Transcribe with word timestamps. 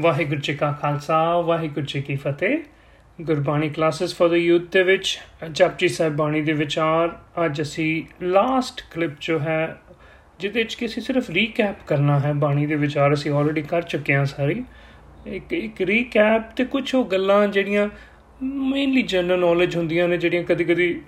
ਵਾਹਿਗੁਰੂ 0.00 0.40
ਜੀ 0.40 0.54
ਕਾ 0.54 0.72
ਖਾਲਸਾ, 0.72 1.40
ਵਾਹਿਗੁਰੂ 1.40 1.86
ਜੀ 1.86 2.02
ਕੀ 2.02 2.16
ਫਤਿਹ। 2.16 2.58
Gurbani 3.20 3.68
classes 3.68 4.14
for 4.14 4.28
the 4.28 4.32
youth 4.32 4.62
ਦੇ 4.72 4.82
ਵਿੱਚ, 4.82 5.18
ਜਪਜੀ 5.52 5.88
ਸਾਹਿਬ 5.88 6.16
ਬਾਣੀ 6.16 6.40
ਦੇ 6.40 6.52
ਵਿਚਾਰ, 6.52 7.18
ਅੱਜ 7.44 7.62
ਅਸੀਂ 7.62 8.24
ਲਾਸਟ 8.24 8.84
ਕਲਿੱਪ 8.94 9.12
ਜੋ 9.20 9.38
ਹੈ, 9.38 9.80
ਜਿਹਦੇ 10.40 10.60
ਵਿੱਚ 10.60 10.74
ਕਿ 10.74 10.86
ਅਸੀਂ 10.86 11.02
ਸਿਰਫ 11.02 11.30
ਰੀਕੈਪ 11.30 11.76
ਕਰਨਾ 11.86 12.18
ਹੈ, 12.20 12.32
ਬਾਣੀ 12.32 12.66
ਦੇ 12.66 12.74
ਵਿਚਾਰ 12.74 13.14
ਅਸੀਂ 13.14 13.30
ਆਲਰੇਡੀ 13.30 13.62
ਕਰ 13.62 13.82
ਚੁੱਕੇ 13.82 14.14
ਹਾਂ 14.14 14.24
ਸਾਰੀ। 14.24 14.64
ਇੱਕ 15.26 15.52
ਇੱਕ 15.52 15.80
ਰੀਕੈਪ 15.80 16.42
ਤੇ 16.56 16.64
ਕੁਝ 16.64 16.94
ਉਹ 16.94 17.04
ਗੱਲਾਂ 17.04 17.48
ਜਿਹੜੀਆਂ 17.48 17.88
ਮੇਨਲੀ 18.42 19.02
ਜਨਰਲ 19.02 19.40
ਨੌਲੇਜ 19.40 19.76
ਹੁੰਦੀਆਂ 19.76 20.08
ਨੇ, 20.08 20.16
ਜਿਹੜੀਆਂ 20.16 20.44
ਕਦੀ-ਕਦੀ 20.44 21.02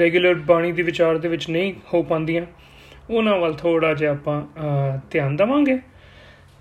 ਰੈਗੂਲਰ 0.00 0.34
ਬਾਣੀ 0.34 0.72
ਦੇ 0.72 0.82
ਵਿਚਾਰ 0.82 1.18
ਦੇ 1.18 1.28
ਵਿੱਚ 1.28 1.50
ਨਹੀਂ 1.50 1.74
ਹੋ 1.94 2.02
ਪਾਉਂਦੀਆਂ। 2.02 2.46
ਉਹਨਾਂ 3.10 3.38
ਵੱਲ 3.38 3.54
ਥੋੜਾ 3.54 3.94
ਜਿਹਾ 3.94 4.12
ਆਪਾਂ 4.12 4.42
ਧਿਆਨ 5.10 5.36
ਦਵਾਂਗੇ। 5.36 5.78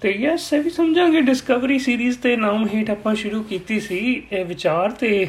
ਤੇ 0.01 0.11
ਯੈਸ 0.11 0.51
ਇਹ 0.53 0.61
ਵੀ 0.61 0.69
ਸਮਝਾਂਗੇ 0.69 1.21
ਡਿਸਕਵਰੀ 1.21 1.77
ਸੀਰੀਜ਼ 1.79 2.17
ਤੇ 2.19 2.35
ਨਾਮ 2.37 2.67
ਹੇਠ 2.67 2.89
ਆਪਾਂ 2.89 3.13
ਸ਼ੁਰੂ 3.15 3.41
ਕੀਤੀ 3.43 3.79
ਸੀ, 3.79 3.97
ਇਹ 4.31 4.45
ਵਿਚਾਰ 4.45 4.91
ਤੇ 4.91 5.27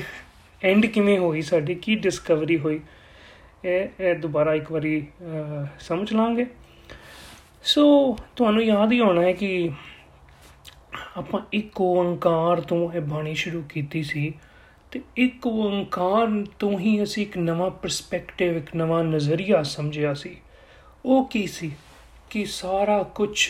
ਐਂਡ 0.63 0.87
ਕਿਵੇਂ 0.87 1.19
ਹੋਈ 1.19 1.43
ਸਾਡੀ, 1.43 1.75
ਕੀ 1.75 1.95
ਡਿਸਕਵਰੀ 1.95 2.59
ਹੋਈ, 2.59 2.81
ਇਹ 3.65 3.89
ਇਹ 4.01 4.15
ਦੁਬਾਰਾ 4.15 4.55
ਇੱਕ 4.55 4.71
ਵਾਰੀ 4.73 5.03
ਸਮਝ 5.81 6.13
ਲਾਂਗੇ। 6.13 6.47
ਸੋ 7.65 8.17
ਤੁਹਾਨੂੰ 8.37 8.63
ਯਾਦ 8.65 8.93
ਹੀ 8.93 9.01
ਹੋਣਾ 9.01 9.23
ਹੈ 9.23 9.33
ਕਿ 9.33 9.71
ਆਪਾਂ 11.17 11.41
ਇੱਕ 11.53 11.81
ਓੰਕਾਰ 11.81 12.61
ਤੋਂ 12.61 12.93
ਇਹ 12.93 13.01
ਬਾਣੀ 13.01 13.35
ਸ਼ੁਰੂ 13.35 13.63
ਕੀਤੀ 13.69 14.03
ਸੀ 14.03 14.33
ਤੇ 14.93 15.01
ਇੱਕ 15.17 15.47
ਓੰਕਾਰ 15.47 16.29
ਤੋਂ 16.59 16.79
ਹੀ 16.79 17.03
ਅਸੀਂ 17.03 17.23
ਇੱਕ 17.23 17.37
ਨਵਾਂ 17.39 17.71
ਪਰਸਪੈਕਟਿਵ 17.71 18.57
ਇੱਕ 18.57 18.75
ਨਵਾਂ 18.77 19.03
ਨਜ਼ਰੀਆ 19.05 19.63
ਸਮਝਿਆ 19.63 20.15
ਸੀ। 20.15 20.37
ਉਹ 21.05 21.25
ਕੀ 21.29 21.47
ਸੀ? 21.47 21.71
ਕਿ 22.31 22.45
ਸਾਰਾ 22.45 23.03
ਕੁਝ 23.15 23.49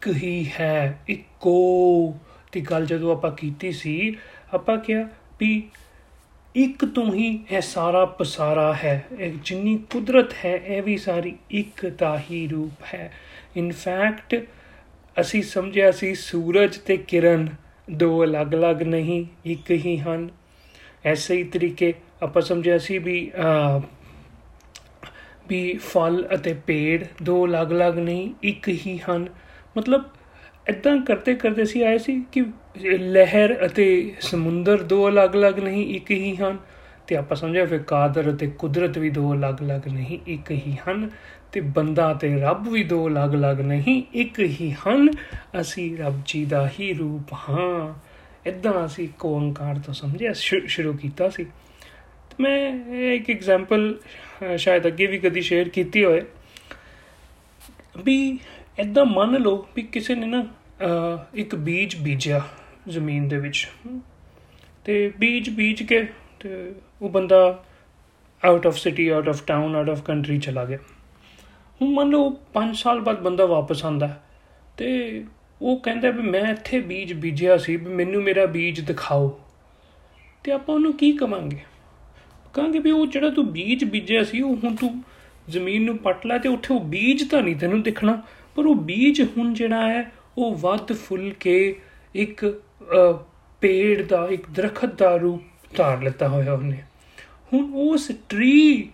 ਇੱਕ 0.00 0.16
ਹੀ 0.16 0.50
ਹੈ, 0.60 0.98
ਇੱਕੋ। 1.08 2.16
ਦੀ 2.52 2.60
ਗੱਲ 2.60 2.86
ਜਦੋਂ 2.86 3.12
ਆਪਾਂ 3.12 3.30
ਕੀਤੀ 3.30 3.72
ਸੀ, 3.72 4.16
ਆਪਾਂ 4.54 4.76
ਕਿਹਾ 4.78 5.08
ਵੀ 5.40 5.50
ਇੱਕ 6.54 6.84
ਤੋਂ 6.84 7.12
ਹੀ 7.14 7.26
ਇਹ 7.50 7.60
ਸਾਰਾ 7.60 8.04
ਪਸਾਰਾ 8.18 8.72
ਹੈ। 8.74 9.04
ਇਹ 9.18 9.32
ਜਿੰਨੀ 9.44 9.76
ਕੁਦਰਤ 9.90 10.32
ਹੈ, 10.44 10.54
ਇਹ 10.56 10.82
ਵੀ 10.82 10.96
ਸਾਰੀ 10.96 11.34
ਇੱਕ 11.50 11.86
ਦਾ 11.86 12.22
ਹੀ 12.30 12.46
ਰੂਪ 12.48 12.84
ਹੈ। 12.94 13.12
ਇਨ 13.56 13.72
ਫੈਕਟ 13.72 14.46
ਅਸੀਂ 15.20 15.42
ਸਮਝਿਆ 15.42 15.90
ਸੀ 15.90 16.14
ਸੂਰਜ 16.14 16.78
ਤੇ 16.78 16.96
ਕਿਰਨ 16.96 17.48
ਦੋ 17.90 18.24
ਅਲੱਗ-ਅਲੱਗ 18.24 18.82
ਨਹੀਂ, 18.82 19.24
ਇੱਕ 19.44 19.70
ਹੀ 19.70 19.96
ਹਨ। 19.98 20.28
ਐਸੇ 21.04 21.36
ਹੀ 21.36 21.44
ਤਰੀਕੇ 21.44 21.92
ਆਪਾਂ 22.22 22.42
ਸਮਝਿਆ 22.42 22.78
ਸੀ 22.78 22.98
ਵੀ 22.98 23.30
ਵੀ 25.48 25.76
ਫਲ 25.76 26.26
ਅਤੇ 26.34 26.54
ਪੇੜ 26.66 27.04
ਦੋ 27.22 27.46
ਅਲੱਗ-ਅਲੱਗ 27.46 27.98
ਨਹੀਂ, 27.98 28.32
ਇੱਕ 28.42 28.68
ਹੀ 28.68 28.98
ਹਨ। 29.10 29.28
ਮਤਲਬ 29.78 30.04
ਇਦਾਂ 30.68 30.96
ਕਰਦੇ 30.96 31.34
ਕਰਦੇ 31.34 31.64
ਸੀ 31.64 31.82
ਆਏ 31.82 31.98
ਸੀ 31.98 32.24
ਕਿ 32.32 32.44
ਲਹਿਰ 32.98 33.66
ਅਤੇ 33.66 34.14
ਸਮੁੰਦਰ 34.20 34.82
ਦੋ 34.82 35.08
ਅਲੱਗ-ਅਲੱਗ 35.08 35.58
ਨਹੀਂ, 35.58 35.94
ਇੱਕ 35.94 36.10
ਹੀ 36.10 36.36
ਹਨ। 36.36 36.58
ਤੇ 37.06 37.16
ਆਪਾਂ 37.16 37.36
ਸਮਝਿਆ 37.36 37.66
ਫਿਰ 37.66 37.78
ਕਾਦਰ 37.78 38.34
ਅਤੇ 38.34 38.46
ਕੁਦਰਤ 38.46 38.98
ਵੀ 38.98 39.10
ਦੋ 39.10 39.34
ਅਲੱਗ-ਅਲੱਗ 39.34 39.88
ਨਹੀਂ, 39.88 40.18
ਇੱਕ 40.26 40.50
ਹੀ 40.50 40.76
ਹਨ। 40.88 41.10
ਤੇ 41.52 41.60
ਬੰਦਾ 41.60 42.14
ਤੇ 42.14 42.40
ਰੱਬ 42.40 42.68
ਵੀ 42.68 42.84
ਦੋ 42.84 43.08
ਅਲੱਗ-ਅਲੱਗ 43.08 43.60
ਨਹੀਂ, 43.60 44.02
ਇੱਕ 44.14 44.38
ਹੀ 44.38 44.76
ਹਨ। 44.88 45.10
ਅਸੀਂ 45.60 45.98
ਰੱਬ 45.98 46.20
ਜੀ 46.26 46.44
ਦਾ 46.44 46.70
ਹੀ 46.80 46.92
ਰੂਪ 46.92 47.32
ਹਾਂ। 47.32 47.94
ਇਦਾਂ 48.46 48.86
ਅਸੀਂ 48.86 49.08
ਓੰਕਾਰ 49.24 49.78
ਤੋਂ 49.78 49.94
ਸਮਝਿਆ 49.94 50.32
ਸ਼ੁਰੂ 50.66 50.92
ਕੀਤਾ 50.92 51.28
ਸੀ। 51.28 51.46
ਮੈਂ 52.40 52.86
ਇੱਕ 53.12 53.30
ਐਗਜ਼ਾਮਪਲ 53.30 53.98
ਸ਼ਾਇਦ 54.56 54.86
ਅੱਗੇ 54.86 55.06
ਵੀ 55.06 55.18
ਕਦੀ 55.18 55.40
ਸ਼ੇਅਰ 55.40 55.68
ਕੀਤੀ 55.68 56.04
ਹੋਏ। 56.04 56.22
ਵੀ 58.04 58.38
ਇਦਾਂ 58.80 59.04
ਮੰਨ 59.04 59.40
ਲਓ 59.42 59.66
ਵੀ 59.76 59.82
ਕਿਸੇ 59.82 60.14
ਨੇ 60.14 60.26
ਨਾ 60.26 60.44
ਇੱਕ 61.34 61.54
ਬੀਜ 61.54 61.96
ਬੀਜਿਆ 61.96 62.40
ਜ਼ਮੀਨ 62.88 63.28
ਦੇ 63.28 63.36
ਵਿੱਚ। 63.36 63.66
ਤੇ 64.84 65.12
ਬੀਜ 65.18 65.50
ਬੀਜ 65.50 65.82
ਕੇ 65.82 66.02
ਤੇ 66.40 66.72
ਉਹ 67.02 67.10
ਬੰਦਾ 67.10 67.64
out 68.42 68.66
of 68.66 68.76
city 68.76 69.08
out 69.08 69.28
of 69.28 69.42
town 69.46 69.76
out 69.76 69.88
of 69.88 70.02
country 70.02 70.38
ਚਲਾ 70.38 70.64
ਗਿਆ। 70.64 70.78
ਹੁਣ 71.80 71.92
ਮੰਨ 71.94 72.10
ਲਓ 72.10 72.30
5 72.54 72.74
ਸਾਲ 72.74 73.00
ਬਾਅਦ 73.00 73.20
ਬੰਦਾ 73.22 73.46
ਵਾਪਸ 73.46 73.84
ਆਂਦਾ 73.84 74.08
ਤੇ 74.76 74.88
ਉਹ 75.62 75.80
ਕਹਿੰਦਾ 75.80 76.10
ਵੀ 76.10 76.22
ਮੈਂ 76.22 76.44
ਇੱਥੇ 76.52 76.80
ਬੀਜ 76.80 77.12
ਬੀਜਿਆ 77.12 77.56
ਸੀ 77.56 77.76
ਵੀ 77.76 77.94
ਮੈਨੂੰ 77.94 78.22
ਮੇਰਾ 78.22 78.46
ਬੀਜ 78.46 78.80
ਦਿਖਾਓ। 78.80 79.28
ਤੇ 80.44 80.52
ਆਪਾਂ 80.52 80.74
ਉਹਨੂੰ 80.74 80.92
ਕੀ 80.92 81.12
ਕਵਾਂਗੇ? 81.12 81.58
ਕਹਾਂਗੇ 82.54 82.78
ਵੀ 82.78 82.90
ਉਹ 82.90 83.06
ਜਿਹੜਾ 83.06 83.30
ਤੂੰ 83.30 83.46
ਬੀਜ 83.52 83.84
ਬੀਜਿਆ 83.84 84.22
ਸੀ, 84.24 84.40
ਉਹ 84.40 84.56
ਹੁਣ 84.56 84.76
ਤੂੰ 84.76 85.02
ਜ਼ਮੀਨ 85.48 85.84
ਨੂੰ 85.84 85.96
ਪੱਟ 85.98 86.26
ਲੈ 86.26 86.38
ਤੇ 86.38 86.48
ਉੱਥੇ 86.48 86.74
ਉਹ 86.74 86.80
ਬੀਜ 86.80 87.28
ਤਾਂ 87.30 87.42
ਨਹੀਂ 87.42 87.56
ਤੈਨੂੰ 87.56 87.82
ਦਿਖਣਾ 87.82 88.22
ਪਰ 88.60 88.66
ਉਹ 88.66 88.74
ਬੀਜ 88.74 89.20
ਹੁਣ 89.36 89.52
ਜਿਹੜਾ 89.54 89.88
ਹੈ, 89.88 90.00
ਉਹ 90.38 90.54
ਵੱਧ 90.54 90.92
ਫੁੱਲ 90.92 91.30
ਕੇ 91.40 91.76
ਇੱਕ 92.14 92.44
ਪੇੜ 93.60 94.02
ਦਾ, 94.02 94.26
ਇੱਕ 94.30 94.48
ਦਰਖਤ 94.50 94.94
ਦਾ 94.94 95.14
ਰੂਪ 95.16 95.74
ਧਾਰ 95.76 96.02
ਲਿੱਤਾ 96.02 96.28
ਹੋਇਆ 96.28 96.52
ਉਹਨੇ। 96.52 96.76
ਹੁਣ 97.52 97.70
ਉਸ 97.82 98.10
ਟਰੀ 98.28 98.88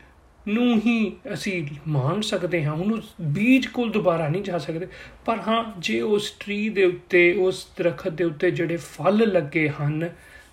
ਨੂੰ 0.48 0.80
ਹੀ 0.86 1.12
ਅਸੀਂ 1.32 1.62
ਮੰਨ 1.88 2.20
ਸਕਦੇ 2.20 2.64
ਹਾਂ, 2.64 2.74
ਹੁਣ 2.74 2.92
ਉਸ 2.92 3.12
ਬੀਜ 3.20 3.66
ਕੋਲ 3.66 3.90
ਦੁਬਾਰਾ 3.90 4.28
ਨਹੀਂ 4.28 4.42
ਜਾ 4.42 4.58
ਸਕਦੇ। 4.58 4.88
ਪਰ 5.24 5.38
ਹਾਂ, 5.48 5.62
ਜੇ 5.78 6.00
ਉਸ 6.00 6.30
ਟਰੀ 6.40 6.68
ਦੇ 6.68 6.84
ਉੱਤੇ, 6.84 7.32
ਉਸ 7.32 7.66
ਦਰਖਤ 7.78 8.08
ਦੇ 8.08 8.24
ਉੱਤੇ 8.24 8.50
ਜਿਹੜੇ 8.50 8.76
ਫਲ 8.76 9.28
ਲੱਗੇ 9.32 9.68
ਹਨ, 9.80 10.08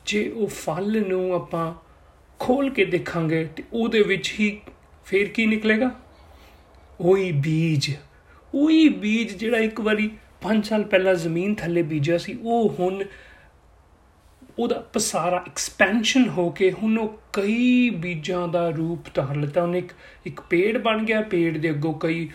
ਜੇ 0.06 0.30
ਉਹ 0.30 0.47
ਫਲ 0.47 1.03
ਨੂੰ 1.07 1.34
ਆਪਾਂ 1.34 1.74
ਖੋਲ 2.40 2.69
ਕੇ 2.69 2.85
ਦੇਖਾਂਗੇ, 2.85 3.44
ਤੇ 3.45 3.63
ਉਹਦੇ 3.74 4.01
ਵਿੱਚ 4.01 4.34
ਹੀ 4.40 4.57
ਫੇਰ 5.06 5.28
ਕੀ 5.28 5.45
ਨਿਕਲੇਗਾ? 5.45 5.91
ਉਹੀ 7.00 7.31
ਬੀਜ। 7.31 7.91
ਉਹੀ 8.53 8.88
ਬੀਜ 8.90 9.31
ਜਿਹੜਾ 9.34 9.58
ਇੱਕ 9.59 9.80
ਵਾਰੀ 9.81 10.09
5 10.41 10.64
ਸਾਲ 10.64 10.84
ਪਹਿਲਾਂ 10.84 11.14
ਜ਼ਮੀਨ 11.16 11.53
ਥੱਲੇ 11.56 11.81
ਬੀਜਿਆ 11.84 12.18
ਸੀ, 12.18 12.38
ਉਹ 12.41 12.75
ਹੁਣ 12.80 13.03
ਉਹਦਾ 14.59 14.80
ਪਸਾਰਾ 14.94 15.38
ਐਕਸਪੈਂਸ਼ਨ 15.47 16.28
ਹੋ 16.30 16.50
ਕੇ 16.50 16.72
ਹੁਣ 16.72 16.97
ਉਹ 16.97 17.18
ਕਈ 17.34 17.90
ਬੀਜਾਂ 17.97 18.47
ਦਾ 18.47 18.68
ਰੂਪ 18.69 19.08
ਧਾਰ 19.13 19.36
ਲਿੱਤਾ 19.36 19.62
ਉਹਨੇ 19.63 19.78
ਇੱਕ 19.78 19.92
ਇੱਕ 20.25 20.42
ਪੇੜ 20.50 20.78
ਬਣ 20.78 21.03
ਗਿਆ, 21.03 21.22
ਪੇੜ 21.22 21.58
ਦੇ 21.58 21.69
ਅੱਗੋਂ 21.69 21.94
ਕਈ 22.00 22.28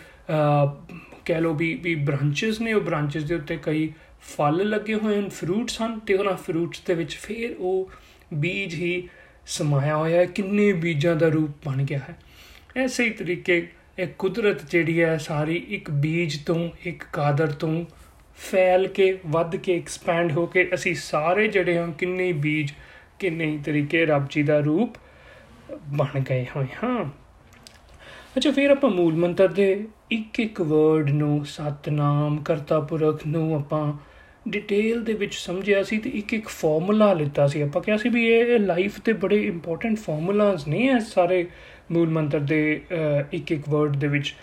ਕਹਿ 1.25 1.41
ਲੋ 1.41 1.53
ਵੀ 1.53 1.73
ਵੀ 1.83 1.95
ਬ੍ਰਾਂਚਸ 1.95 2.61
ਨੇ, 2.61 2.73
ਉਹ 2.73 2.81
ਬ੍ਰਾਂਚਸ 2.81 3.23
ਦੇ 3.23 3.35
ਉੱਤੇ 3.35 3.57
ਕਈ 3.63 3.91
ਫਲ 4.27 4.69
ਲੱਗੇ 4.69 4.95
ਹੋਏ 4.95 5.17
ਹਨ 5.19 5.29
ਫਰੂਟਸ 5.29 5.81
ਹਨ 5.81 5.97
ਤੇ 5.99 6.13
ਉਹਨਾਂ 6.13 6.35
ਫਰੂਟਸ 6.37 6.81
ਦੇ 6.87 6.93
ਵਿੱਚ 6.93 7.15
ਫਿਰ 7.15 7.55
ਉਹ 7.59 7.89
ਬੀਜ 8.33 8.73
ਹੀ 8.75 9.07
ਸਮਾਇਆ 9.47 9.95
ਹੋਇਆ 9.97 10.19
ਹੈ, 10.19 10.25
ਕਿੰਨੇ 10.25 10.71
ਬੀਜਾਂ 10.73 11.15
ਦਾ 11.15 11.27
ਰੂਪ 11.27 11.67
ਬਣ 11.67 11.83
ਗਿਆ 11.83 11.99
ਹੈ। 11.99 12.17
ਐਸੇ 12.75 13.03
ਹੀ 13.03 13.09
ਤਰੀਕੇ 13.09 13.67
ਇਹ 13.99 14.07
ਕੁਦਰਤ 14.19 14.69
ਜਿਹੜੀ 14.71 15.01
ਹੈ 15.01 15.17
ਸਾਰੀ 15.17 15.55
ਇੱਕ 15.69 15.91
ਬੀਜ 15.91 16.37
ਤੋਂ, 16.43 16.69
ਇੱਕ 16.85 17.03
ਕਾਦਰ 17.13 17.47
ਤੋਂ 17.47 17.85
ਫੈਲ 18.37 18.87
ਕੇ, 18.87 19.19
ਵੱਧ 19.25 19.55
ਕੇ 19.55 19.75
ਐਕਸਪੈਂਡ 19.77 20.31
ਹੋ 20.31 20.45
ਕੇ 20.45 20.69
ਅਸੀਂ 20.73 20.95
ਸਾਰੇ 20.95 21.47
ਜਿਹੜੇ 21.47 21.77
ਹਾਂ 21.77 21.87
ਕਿੰਨੇ 21.87 22.31
ਬੀਜ, 22.33 22.71
ਕਿੰਨੇ 23.19 23.59
ਤਰੀਕੇ 23.65 24.05
ਰੱਬ 24.05 24.27
ਜੀ 24.29 24.43
ਦਾ 24.43 24.59
ਰੂਪ 24.59 24.89
ਬਣ 25.87 26.19
ਗਏ 26.19 26.45
ਹੋਏ 26.55 26.65
ਹਾਂ। 26.83 27.05
ਅੱਛਾ, 28.37 28.51
ਫਿਰ 28.51 28.71
ਆਪਾਂ 28.71 28.89
ਮੂਲ 28.89 29.15
ਮੰਤਰ 29.15 29.47
ਦੇ 29.47 29.87
ਇੱਕ 30.11 30.39
ਇੱਕ 30.39 30.61
ਵਰਡ 30.61 31.09
ਨੂੰ, 31.09 31.45
ਸਤਨਾਮ 31.45 32.43
ਕਰਤਾ 32.43 32.79
ਪੁਰਖ 32.79 33.27
ਨੂੰ 33.27 33.55
ਆਪਾਂ 33.55 33.93
ਡਿਟੇਲ 34.47 35.03
ਦੇ 35.03 35.13
ਵਿੱਚ 35.13 35.33
ਸਮਝਿਆ 35.33 35.83
ਸੀ 35.83 35.97
ਤੇ 35.97 36.09
ਇੱਕ 36.09 36.33
ਇੱਕ 36.33 36.47
ਫਾਰਮੂਲਾ 36.47 37.13
ਲਿੱਤਾ 37.13 37.47
ਸੀ। 37.47 37.61
ਆਪਾਂ 37.61 37.81
ਕਿਹਾ 37.81 37.97
ਸੀ 37.97 38.09
ਵੀ 38.09 38.25
ਇਹ 38.27 38.59
ਲਾਈਫ 38.59 38.99
ਤੇ 38.99 39.13
ਬੜੇ 39.13 39.41
ਇੰਪੋਰਟੈਂਟ 39.43 39.97
ਫਾਰਮੂਲਾਸ 39.97 40.67
ਨੇ, 40.67 40.77
ਇਹ 40.77 40.99
ਸਾਰੇ 40.99 41.47
ਮੂਲ 41.91 42.09
ਮੰਤਰ 42.09 42.39
ਦੇ 42.39 42.81
ਇੱਕ 43.33 43.51
ਇੱਕ 43.51 43.69
ਵਰਡ 43.69 43.95
ਦੇ 43.95 44.07
ਵਿੱਚ। 44.07 44.33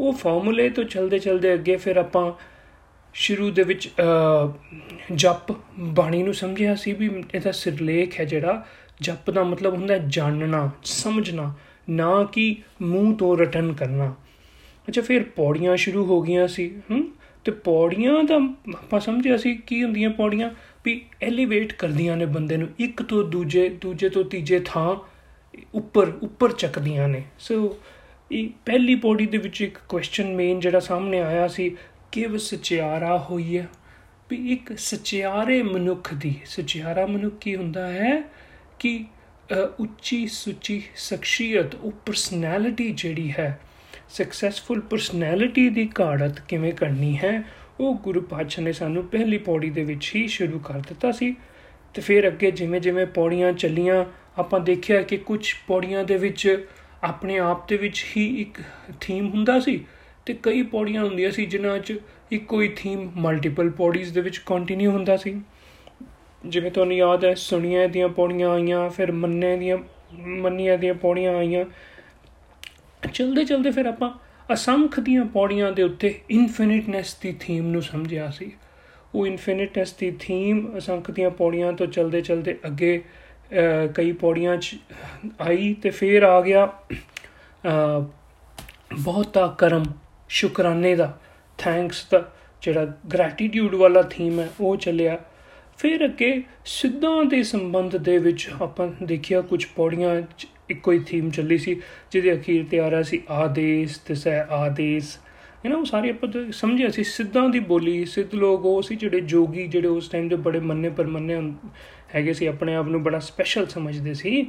ਉਹ 0.00 0.12
ਫਾਰਮੂਲੇ 0.12 0.68
ਤੋਂ 0.68 0.84
ਚਲਦੇ 0.84 1.18
ਚਲਦੇ 1.18 1.52
ਅੱਗੇ 1.54 1.76
ਫਿਰ 1.76 1.96
ਆਪਾਂ 1.96 2.32
ਸ਼ੁਰੂ 3.14 3.50
ਦੇ 3.50 3.62
ਵਿੱਚ 3.62 3.88
ਜਪ 5.14 5.52
ਬਾਣੀ 5.78 6.22
ਨੂੰ 6.22 6.34
ਸਮਝਿਆ 6.34 6.74
ਸੀ 6.74 6.92
ਵੀ 6.92 7.10
ਇਹਦਾ 7.34 7.52
ਸਿਰਲੇਖ 7.52 8.18
ਹੈ 8.20 8.24
ਜਿਹੜਾ। 8.24 8.64
ਜਪ 9.00 9.30
ਦਾ 9.30 9.42
ਮਤਲਬ 9.44 9.74
ਹੁੰਦਾ 9.74 9.94
ਹੈ 9.94 10.04
ਜਾਣਨਾ, 10.08 10.70
ਸਮਝਣਾ, 10.84 11.52
ਨਾ 11.90 12.24
ਕਿ 12.24 12.56
ਮੂੰਹ 12.82 13.14
ਤੋਂ 13.16 13.36
ਰਟਨ 13.38 13.72
ਕਰਨਾ। 13.72 14.14
ਅੱਛਾ, 14.88 15.02
ਫਿਰ 15.02 15.22
ਪੌੜੀਆਂ 15.36 15.76
ਸ਼ੁਰੂ 15.76 16.04
ਹੋ 16.04 16.20
ਗਈਆਂ 16.22 16.46
ਸੀ, 16.48 16.70
ਹੂੰ? 16.90 17.10
ਤੇ 17.44 17.52
ਪੌੜੀਆਂ 17.52 18.22
ਦਾ 18.24 18.36
ਆਪਾਂ 18.74 19.00
ਸਮਝਿਆ 19.00 19.36
ਸੀ 19.36 19.54
ਕੀ 19.56 19.82
ਹੁੰਦੀਆਂ 19.84 20.10
ਪੌੜੀਆਂ? 20.10 20.50
ਵੀ 20.84 21.00
ਐਲੀਵੇਟ 21.22 21.72
ਕਰਦੀਆਂ 21.72 22.16
ਨੇ 22.16 22.26
ਬੰਦੇ 22.26 22.56
ਨੂੰ 22.56 22.68
ਇੱਕ 22.78 23.02
ਤੋਂ 23.02 23.24
ਦੂਜੇ 23.24 23.68
ਦੂਜੇ 23.80 24.08
ਤੋਂ 24.08 24.24
ਤੀਜੇ 24.24 24.60
ਥਾਂ 24.64 24.94
ਉੱਪਰ 25.74 26.06
ਉੱਪਰ 26.22 26.52
ਚੱਕਦੀਆਂ 26.52 27.08
ਨੇ। 27.08 27.22
ਸੋ 27.38 27.78
ਇਹ 28.32 28.48
ਪਹਿਲੀ 28.66 28.94
ਪੌੜੀ 28.94 29.26
ਦੇ 29.26 29.38
ਵਿੱਚ 29.38 29.60
ਇੱਕ 29.62 29.78
ਕੁਐਸਚਨ 29.88 30.34
ਮੇਨ 30.34 30.60
ਜਿਹੜਾ 30.60 30.80
ਸਾਹਮਣੇ 30.80 31.20
ਆਇਆ 31.20 31.48
ਸੀ, 31.48 31.76
ਕਿਵ 32.12 32.36
ਸਚਿਆਰਾ 32.36 33.26
ਹੋਈ 33.30 33.58
ਹੈ? 33.58 33.68
ਵੀ 34.30 34.52
ਇੱਕ 34.52 34.78
ਸਚਿਆਰੇ 34.78 35.62
ਮਨੁੱਖ 35.62 36.14
ਦੀ, 36.14 36.34
ਸਚਿਆਰਾ 36.46 37.06
ਮਨੁੱਖ 37.06 37.34
ਕੀ 37.40 37.56
ਹੁੰਦਾ 37.56 37.92
ਹੈ? 37.92 38.22
ਕਿ 38.78 39.04
ਉੱਚੀ 39.80 40.26
ਸੁੱਚੀ 40.26 40.82
ਸ਼ਖਸੀਅਤ, 40.96 41.74
ਉਹ 41.74 41.92
ਪਰਸਨੈਲਿਟੀ 42.06 42.92
ਜਿਹੜੀ 42.96 43.32
ਹੈ 43.38 43.60
ਸਕਸੈਸਫੁਲ 44.08 44.80
ਪਰਸਨੈਲਿਟੀ 44.80 45.68
ਦੀ 45.70 45.86
ਕਾੜਤ 45.86 46.40
ਕਿਵੇਂ 46.40 46.72
ਕਰਨੀ 46.72 47.18
ਹੈ? 47.24 47.42
ਉਹ 47.80 47.94
ਗੁਰੂ 47.94 48.20
ਪਾਤਸ਼ਾਹ 48.20 48.64
ਨੇ 48.64 48.72
ਸਾਨੂੰ 48.72 49.04
ਪਹਿਲੀ 49.04 49.38
ਪੌੜੀ 49.38 49.70
ਦੇ 49.70 49.84
ਵਿੱਚ 49.84 50.12
ਹੀ 50.16 50.26
ਸ਼ੁਰੂ 50.28 50.58
ਕਰ 50.58 50.74
ਦਿੱਤਾ 50.74 51.12
ਸੀ। 51.12 51.36
ਤੇ 51.94 52.02
ਫਿਰ 52.02 52.28
ਅੱਗੇ 52.28 52.50
ਜਿਵੇਂ 52.50 52.80
ਜਿਵੇਂ 52.80 53.06
ਪੌੜੀਆਂ 53.06 53.52
ਚੱਲੀਆਂ 53.52 54.04
ਆਪਾਂ 54.38 54.60
ਦੇਖਿਆ 54.60 55.02
ਕਿ 55.02 55.16
ਕੁਝ 55.16 55.54
ਪੌੜੀਆਂ 55.66 56.04
ਦੇ 56.04 56.16
ਵਿੱਚ 56.16 56.66
ਆਪਣੇ 57.02 57.38
ਆਪ 57.38 57.68
ਦੇ 57.68 57.76
ਵਿੱਚ 57.76 58.06
ਹੀ 58.16 58.40
ਇੱਕ 58.40 58.58
ਥੀਮ 59.00 59.28
ਹੁੰਦਾ 59.28 59.60
ਸੀ 59.60 59.84
ਤੇ 60.26 60.38
ਕਈ 60.42 60.62
ਪੌੜੀਆਂ 60.62 61.04
ਹੁੰਦੀਆਂ 61.04 61.30
ਸੀ 61.30 61.46
ਜਿਨ੍ਹਾਂ 61.46 61.78
'ਚ 61.78 61.98
ਇੱਕੋ 62.32 62.60
ਹੀ 62.60 62.68
ਥੀਮ 62.76 63.12
ਮਲਟੀਪਲ 63.16 63.70
ਪੌੜੀਜ਼ 63.70 64.12
ਦੇ 64.12 64.20
ਵਿੱਚ 64.20 64.38
ਕੰਟੀਨਿਊ 64.38 64.90
ਹੁੰਦਾ 64.90 65.16
ਸੀ। 65.16 65.40
ਜਿਵੇਂ 66.46 66.70
ਤੁਹਾਨੂੰ 66.70 66.96
ਯਾਦ 66.96 67.24
ਹੈ, 67.24 67.34
ਸੁਣੀਆਂ 67.34 67.88
ਦੀਆਂ 67.88 68.08
ਪੌੜੀਆਂ 68.08 68.50
ਆਈਆਂ, 68.50 68.90
ਫਿਰ 68.90 69.12
ਮੰਨੇ 69.12 69.56
ਦੀਆਂ, 69.56 69.78
ਮੰਨੀਆਂ 70.14 70.78
ਦੀਆਂ 70.78 70.94
ਪੌੜੀਆਂ 70.94 71.34
ਆਈਆਂ। 71.34 71.64
ਚਲਦੇ 73.12 73.44
ਚਲਦੇ 73.44 73.70
ਫਿਰ 73.70 73.86
ਆਪਾਂ 73.86 74.10
ਅਸੰਖ 74.52 75.00
ਦੀਆਂ 75.00 75.24
ਪੌੜੀਆਂ 75.24 75.72
ਦੇ 75.72 75.82
ਉੱਤੇ 75.82 76.20
ਇਨਫਿਨਿਟਨੈਸ 76.30 77.14
ਦੀ 77.14 77.36
ਥੀਮ 77.40 77.66
ਨੂੰ 77.66 77.82
ਸਮਝਿਆ 77.82 78.30
ਸੀ। 78.30 78.52
ਉਹ 79.14 79.26
ਇਨਫਿਨਿਟਨੈਸ 79.26 79.92
ਦੀ 79.92 80.16
ਥੀਮ 80.20 80.78
ਅਸੰਖ 80.78 81.10
ਦੀਆਂ 81.10 81.30
ਪੌੜੀਆਂ 81.30 81.72
ਤੋਂ 81.72 81.86
ਚਲਦੇ 81.86 82.20
ਚਲਦੇ 82.20 82.58
ਅੱਗੇ 82.66 83.04
ਕਈ 83.94 84.12
ਪੌੜੀਆਂ 84.12 84.56
'ਚ 84.56 84.76
ਆਈ 85.40 85.72
ਤੇ 85.82 85.90
ਫਿਰ 85.90 86.22
ਆ 86.22 86.40
ਗਿਆ 86.40 86.68
ਬਹੁਤਾ 88.94 89.46
ਕਰਮ, 89.58 89.84
ਸ਼ੁਕਰਾਨੇ 90.28 90.94
ਦਾ 90.96 91.12
ਥੈਂਕਸ 91.58 92.06
ਦਾ 92.10 92.22
ਜਿਹੜਾ 92.62 92.84
ਗ੍ਰੈਟੀਟਿਊਡ 93.12 93.74
ਵਾਲਾ 93.74 94.02
ਥੀਮ 94.10 94.40
ਹੈ, 94.40 94.48
ਉਹ 94.60 94.76
ਚੱਲਿਆ। 94.76 95.18
ਫਿਰ 95.78 96.04
ਅੱਗੇ 96.04 96.42
ਸਿੱਧਾਂ 96.66 97.24
ਦੇ 97.24 97.42
ਸੰਬੰਧ 97.42 97.96
ਦੇ 97.96 98.16
ਵਿੱਚ 98.18 98.48
ਆਪਾਂ 98.62 98.88
ਦੇਖਿਆ 99.02 99.40
ਕੁਝ 99.40 99.64
ਪੌੜੀਆਂ 99.76 100.20
ਇੱਕੋ 100.70 100.92
ਹੀ 100.92 100.98
ਥੀਮ 101.06 101.30
ਚੱਲੀ 101.30 101.58
ਸੀ, 101.58 101.80
ਜਿਹਦੇ 102.12 102.34
ਅਖੀਰ 102.34 102.64
ਤੇ 102.70 102.80
ਆ 102.80 102.90
ਰਿਹਾ 102.90 103.02
ਸੀ, 103.02 103.20
ਆਦੇਸ਼ 103.30 103.98
ਤੇ 104.06 104.14
ਸੈ 104.14 104.38
ਆਦੇਸ਼। 104.50 105.16
ਇਹਨਾਂ 105.64 105.78
ਉਹ 105.78 105.84
ਸਾਰੇ 105.84 106.10
ਆਪਾਂ 106.10 106.28
ਸਮਝਿਆ 106.52 106.88
ਸੀ, 106.88 107.04
ਸਿੱਧਾਂ 107.04 107.48
ਦੀ 107.48 107.58
ਬੋਲੀ, 107.60 108.04
ਸਿੱਧ 108.04 108.34
ਲੋਕ 108.34 108.64
ਉਹ 108.66 108.82
ਸੀ 108.82 108.96
ਜਿਹੜੇ 108.96 109.20
ਜੋਗੀ, 109.22 109.66
ਜਿਹੜੇ 109.66 109.88
ਉਸ 109.88 110.08
ਟਾਈਮ 110.08 110.28
ਦੇ 110.28 110.36
ਬੜੇ 110.36 110.60
ਮੰਨੇ 110.60 110.88
ਪਰਮੰਨੇ 110.90 111.40
ਹੈਗੇ 112.14 112.32
ਸੀ, 112.32 112.46
ਆਪਣੇ 112.46 112.74
ਆਪ 112.74 112.86
ਨੂੰ 112.86 113.02
ਬੜਾ 113.02 113.18
ਸਪੈਸ਼ਲ 113.18 113.66
ਸਮਝਦੇ 113.66 114.14
ਸੀ। 114.14 114.46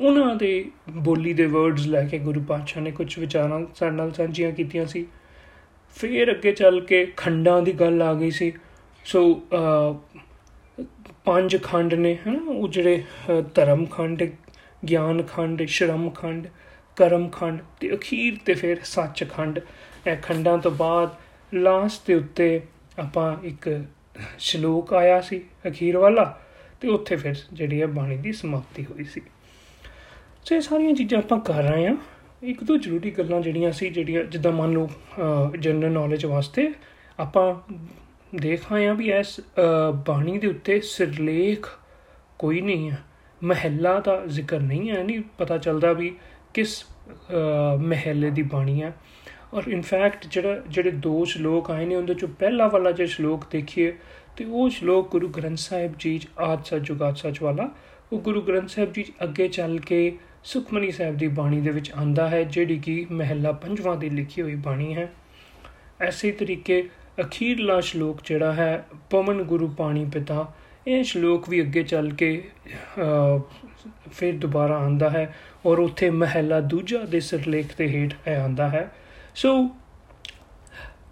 ਉਹਨਾਂ 0.00 0.34
ਦੇ 0.36 0.70
ਬੋਲੀ 0.90 1.32
ਦੇ 1.32 1.46
ਵਰਡਸ 1.46 1.86
ਲੈ 1.86 2.04
ਕੇ 2.06 2.18
ਗੁਰੂ 2.18 2.40
ਪਾਤਸ਼ਾਹ 2.40 2.82
ਨੇ 2.82 2.90
ਕੁਝ 2.90 3.18
ਵਿਚਾਰਾਂ 3.18 3.60
ਸਾਡੇ 3.74 3.96
ਨਾਲ 3.96 4.12
ਸਾਂਝੀਆਂ 4.12 4.52
ਕੀਤੀਆਂ 4.52 4.86
ਸੀ। 4.86 5.06
ਫਿਰ 5.96 6.30
ਅੱਗੇ 6.32 6.52
ਚੱਲ 6.52 6.80
ਕੇ 6.80 7.04
ਖੰਡਾਂ 7.16 7.60
ਦੀ 7.62 7.72
ਗੱਲ 7.72 8.02
ਆ 8.02 8.12
ਗਈ 8.14 8.30
ਸੀ। 8.30 8.52
ਸੋ 9.04 9.22
ਪੰਜ 11.24 11.56
ਖੰਡ 11.62 11.94
ਨੇ, 11.94 12.16
ਹਨਾ, 12.16 12.38
ਉਹ 12.48 12.68
ਜਿਹੜੇ 12.68 13.02
ਧਰਮ 13.54 13.84
ਖੰਡ, 13.86 14.22
ਗਿਆਨ 14.88 15.22
ਖੰਡ, 15.22 15.62
ਸ਼ਰਮ 15.68 16.08
ਖੰਡ, 16.10 16.46
ਕਰਮ 16.96 17.28
ਖੰਡ 17.28 17.60
ਤੇ 17.80 17.94
ਅਖੀਰ 17.94 18.36
ਤੇ 18.44 18.54
ਫਿਰ 18.54 18.76
ਸੱਚ 18.84 19.24
ਖੰਡ। 19.30 19.60
ਇਹ 20.06 20.16
ਖੰਡਾਂ 20.16 20.58
ਤੋਂ 20.58 20.70
ਬਾਅਦ 20.70 21.14
ਲਾਸਟ 21.54 22.06
ਦੇ 22.06 22.14
ਉੱਤੇ 22.14 22.60
ਆਪਾਂ 22.98 23.36
ਇੱਕ 23.44 23.84
ਸ਼ਲੋਕ 24.38 24.94
ਆਇਆ 24.94 25.20
ਸੀ, 25.20 25.40
ਅਖੀਰ 25.68 25.96
ਵਾਲਾ। 25.96 26.38
ਤੇ 26.80 26.88
ਉੱਥੇ 26.88 27.16
ਫਿਰ 27.16 27.34
ਜਿਹੜੀ 27.52 27.80
ਹੈ 27.80 27.86
ਬਾਣੀ 27.88 28.16
ਦੀ 28.16 28.32
ਸਮਾਪਤੀ 28.32 28.84
ਹੋਈ 28.84 29.04
ਸੀ। 29.04 29.20
ਸੋ 30.44 30.54
ਇਹ 30.54 30.60
ਸਾਰੀਆਂ 30.60 30.94
ਚੀਜ਼ਾਂ 30.94 31.18
ਆਪਾਂ 31.18 31.38
ਕਰ 31.40 31.62
ਰਹੇ 31.62 31.86
ਹਾਂ। 31.86 31.96
ਇੱਕ 32.42 32.62
ਦੋ 32.64 32.76
ਜ਼ਰੂਰੀ 32.76 33.10
ਗੱਲਾਂ 33.10 33.40
ਜਿਹੜੀਆਂ 33.40 33.72
ਸੀ, 33.72 33.88
ਜਿਹੜੀਆਂ 33.90 34.22
ਜਿੱਦਾਂ 34.24 34.52
ਮੰਨ 34.52 34.72
ਲਓ 34.72 34.88
ਜਨਰਲ 35.58 35.92
ਨੌਲੇਜ 35.92 36.24
ਵਾਸਤੇ 36.26 36.70
ਆਪਾਂ 37.18 37.54
ਦੇਖ 38.34 38.72
ਆਏ 38.72 38.86
ਆ 38.86 38.92
ਵੀ 38.92 39.10
ਇਸ 39.12 39.40
ਬਾਣੀ 40.06 40.38
ਦੇ 40.38 40.46
ਉੱਤੇ 40.46 40.80
ਸਿਰਲੇਖ 40.80 41.66
ਕੋਈ 42.38 42.60
ਨਹੀਂ 42.60 42.90
ਹੈ। 42.90 42.98
ਮਹਿਲਾ 43.42 43.98
ਦਾ 44.00 44.20
ਜ਼ਿਕਰ 44.26 44.60
ਨਹੀਂ 44.60 44.90
ਹੈ, 44.90 45.02
ਨਹੀਂ 45.02 45.20
ਪਤਾ 45.38 45.58
ਚੱਲਦਾ 45.58 45.92
ਵੀ 45.92 46.12
ਕਿਸ 46.54 46.84
ਮਹਿਲੇ 47.80 48.30
ਦੀ 48.30 48.42
ਬਾਣੀ 48.42 48.82
ਹੈ। 48.82 48.92
ਔਰ 49.54 49.62
ਇਨਫੈਕਟ 49.68 50.26
ਜਿਹੜਾ, 50.26 50.62
ਜਿਹੜੇ 50.68 50.90
ਦੋ 50.90 51.24
ਸ਼ਲੋਕ 51.24 51.70
ਆਏ 51.70 51.86
ਨੇ, 51.86 51.96
ਉਹਦੇ 51.96 52.14
ਚੋਂ 52.14 52.28
ਪਹਿਲਾ 52.38 52.66
ਵਾਲਾ 52.68 52.92
ਜੇ 52.92 53.06
ਸ਼ਲੋਕ 53.06 53.44
ਦੇਖੀਏ 53.50 53.96
ਤੇ 54.40 54.44
ਉਹ 54.44 54.68
ਸ਼ਲੋਕ 54.70 55.10
ਗੁਰੂ 55.10 55.28
ਗ੍ਰੰਥ 55.28 55.58
ਸਾਹਿਬ 55.58 55.94
ਜੀ 55.98 56.20
ਆਦ 56.40 56.62
ਸੱਚ 56.64 56.82
ਜੁਗਾਦ 56.82 57.16
ਸੱਚ 57.16 57.40
ਵਾਲਾ, 57.42 57.68
ਉਹ 58.12 58.20
ਗੁਰੂ 58.20 58.40
ਗ੍ਰੰਥ 58.42 58.68
ਸਾਹਿਬ 58.68 58.92
ਜੀ 58.92 59.04
ਅੱਗੇ 59.24 59.48
ਚੱਲ 59.48 59.78
ਕੇ 59.78 59.98
ਸੁਖਮਨੀ 60.44 60.90
ਸਾਹਿਬ 60.90 61.16
ਦੀ 61.16 61.26
ਬਾਣੀ 61.28 61.60
ਦੇ 61.60 61.70
ਵਿੱਚ 61.70 61.90
ਆਂਦਾ 61.92 62.28
ਹੈ, 62.28 62.42
ਜਿਹੜੀ 62.44 62.78
ਕਿ 62.78 63.06
ਮਹਿਲਾ 63.10 63.52
ਪੰਜਵਾਂ 63.54 63.96
ਦੀ 63.96 64.10
ਲਿਖੀ 64.10 64.42
ਹੋਈ 64.42 64.54
ਬਾਣੀ 64.64 64.94
ਹੈ। 64.96 65.08
ਐਸੇ 66.00 66.30
ਤਰੀਕੇ 66.32 66.82
ਅਖੀਰਲਾ 67.20 67.80
ਸ਼ਲੋਕ 67.80 68.20
ਜਿਹੜਾ 68.24 68.52
ਹੈ, 68.52 68.84
ਪਵਨ 69.10 69.42
ਗੁਰੂ 69.42 69.68
ਪਾਣੀ 69.68 70.04
ਪਿਤਾ, 70.04 70.52
ਇਹ 70.86 71.04
ਸ਼ਲੋਕ 71.04 71.48
ਵੀ 71.48 71.60
ਅੱਗੇ 71.62 71.82
ਚੱਲ 71.82 72.10
ਕੇ 72.14 72.42
ਫਿਰ 74.12 74.34
ਦੁਬਾਰਾ 74.36 74.78
ਆਂਦਾ 74.78 75.10
ਹੈ 75.10 75.34
ਔਰ 75.66 75.78
ਉੱਥੇ 75.78 76.10
ਮਹਿਲਾ 76.10 76.60
ਦੂਜਾ 76.60 77.04
ਦੇ 77.04 77.20
ਸਿਰਲੇਖ 77.20 77.74
ਤੇ 77.74 77.88
ਹੇਠ 77.88 78.28
ਆਂਦਾ 78.28 78.68
ਹੈ। 78.68 78.90
ਸੋ 79.34 79.58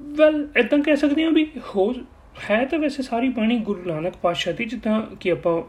ਵੈਲ 0.02 0.46
ਇਦਾਂ 0.56 0.78
ਕਹਿ 0.78 0.96
ਸਕਦੇ 0.96 1.24
ਹਾਂ 1.24 1.30
ਵੀ 1.32 1.50
ਹੋ 1.66 1.92
ਹੈ 2.40 2.64
ਤਾਂ 2.64 2.78
ਵੈਸੇ 2.78 3.02
ਸਾਰੀ 3.02 3.28
ਬਾਣੀ 3.28 3.58
ਗੁਰੂ 3.60 3.82
ਨਾਨਕ 3.86 4.16
ਪਾਤਸ਼ਾਹ 4.22 4.54
ਦੀ, 4.54 4.64
ਜਿੱਦਾਂ 4.64 5.00
ਕਿ 5.20 5.30
ਆਪਾਂ 5.30 5.62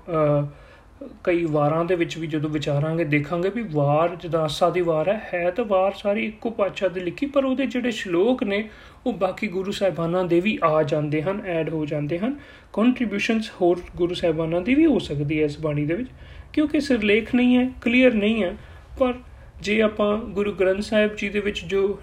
ਕਈ 1.24 1.44
ਵਾਰਾਂ 1.46 1.84
ਦੇ 1.86 1.96
ਵਿੱਚ 1.96 2.18
ਵੀ 2.18 2.28
ਜਦੋਂ 2.28 2.50
ਵਿਚਾਰਾਂਗੇ, 2.50 3.04
ਦੇਖਾਂਗੇ 3.06 3.50
ਵੀ 3.50 3.62
ਵਾਰ 3.72 4.16
ਜਿੱਦਾਂ 4.16 4.42
ਆਸਾ 4.42 4.70
ਦੀ 4.70 4.82
ਵਾਰ 4.82 5.10
ਹੈ 5.10 5.22
ਹੈ 5.34 5.52
ਤਾਂ 5.52 5.66
ਵਾਰ 5.66 5.94
ਸਾਰੀ 5.98 6.26
ਇੱਕੋ 6.26 6.50
ਪਾਤਸ਼ਾਹ 6.50 6.90
ਦੀ 6.90 7.00
ਲਿਖੀ, 7.00 7.26
ਪਰ 7.26 7.46
ਉਹਦੇ 7.46 7.66
ਜਿਹੜੇ 7.66 7.92
ਸ਼ਲੋਕ 7.92 8.44
ਨੇ, 8.44 8.64
ਉਹ 9.06 9.14
ਬਾਕੀ 9.14 9.48
ਗੁਰੂ 9.48 9.72
ਸਾਹਿਬਾਨਾਂ 9.72 10.24
ਦੇ 10.26 10.40
ਵੀ 10.40 10.58
ਆ 10.64 10.82
ਜਾਂਦੇ 10.84 11.22
ਹਨ, 11.22 11.42
ਐਡ 11.48 11.70
ਹੋ 11.70 11.86
ਜਾਂਦੇ 11.86 12.20
ਹਨ। 12.20 12.36
ਕੰਟਰੀਬਿਊਸ਼ਨਸ 12.74 13.52
ਹੋਰ 13.62 13.82
ਗੁਰੂ 13.96 14.14
ਸਾਹਿਬਾਨਾਂ 14.14 14.62
ਦੀ 14.62 14.76
ਵੀ 14.76 14.86
ਹੋ 14.86 15.00
ਸਕਦੀ 15.00 15.40
ਹੈ 15.40 15.46
ਇਸ 15.46 15.60
ਬਾਣੀ 15.60 15.86
ਦੇ 15.86 15.94
ਵਿੱਚ, 15.94 16.10
ਕਿਉਂਕਿ 16.54 16.80
ਸਿਰਲੇਖ 16.82 17.34
ਨਹੀਂ 17.36 17.58
ਹੈ 17.58 17.70
ਕਲੀਅਰ 17.82 18.14
ਨਹੀਂ 18.14 18.44
ਹੈ। 18.44 18.56
ਪਰ 19.00 19.14
ਜੇ 19.62 19.82
ਆਪਾਂ 19.82 20.18
ਗੁਰੂ 20.34 20.52
ਗ੍ਰੰਥ 20.54 20.82
ਸਾਹਿਬ 20.82 21.16
ਜੀ 21.16 21.30
ਦੇ 21.30 21.40
ਵਿੱਚ 21.40 21.64
ਜੋ 21.66 22.00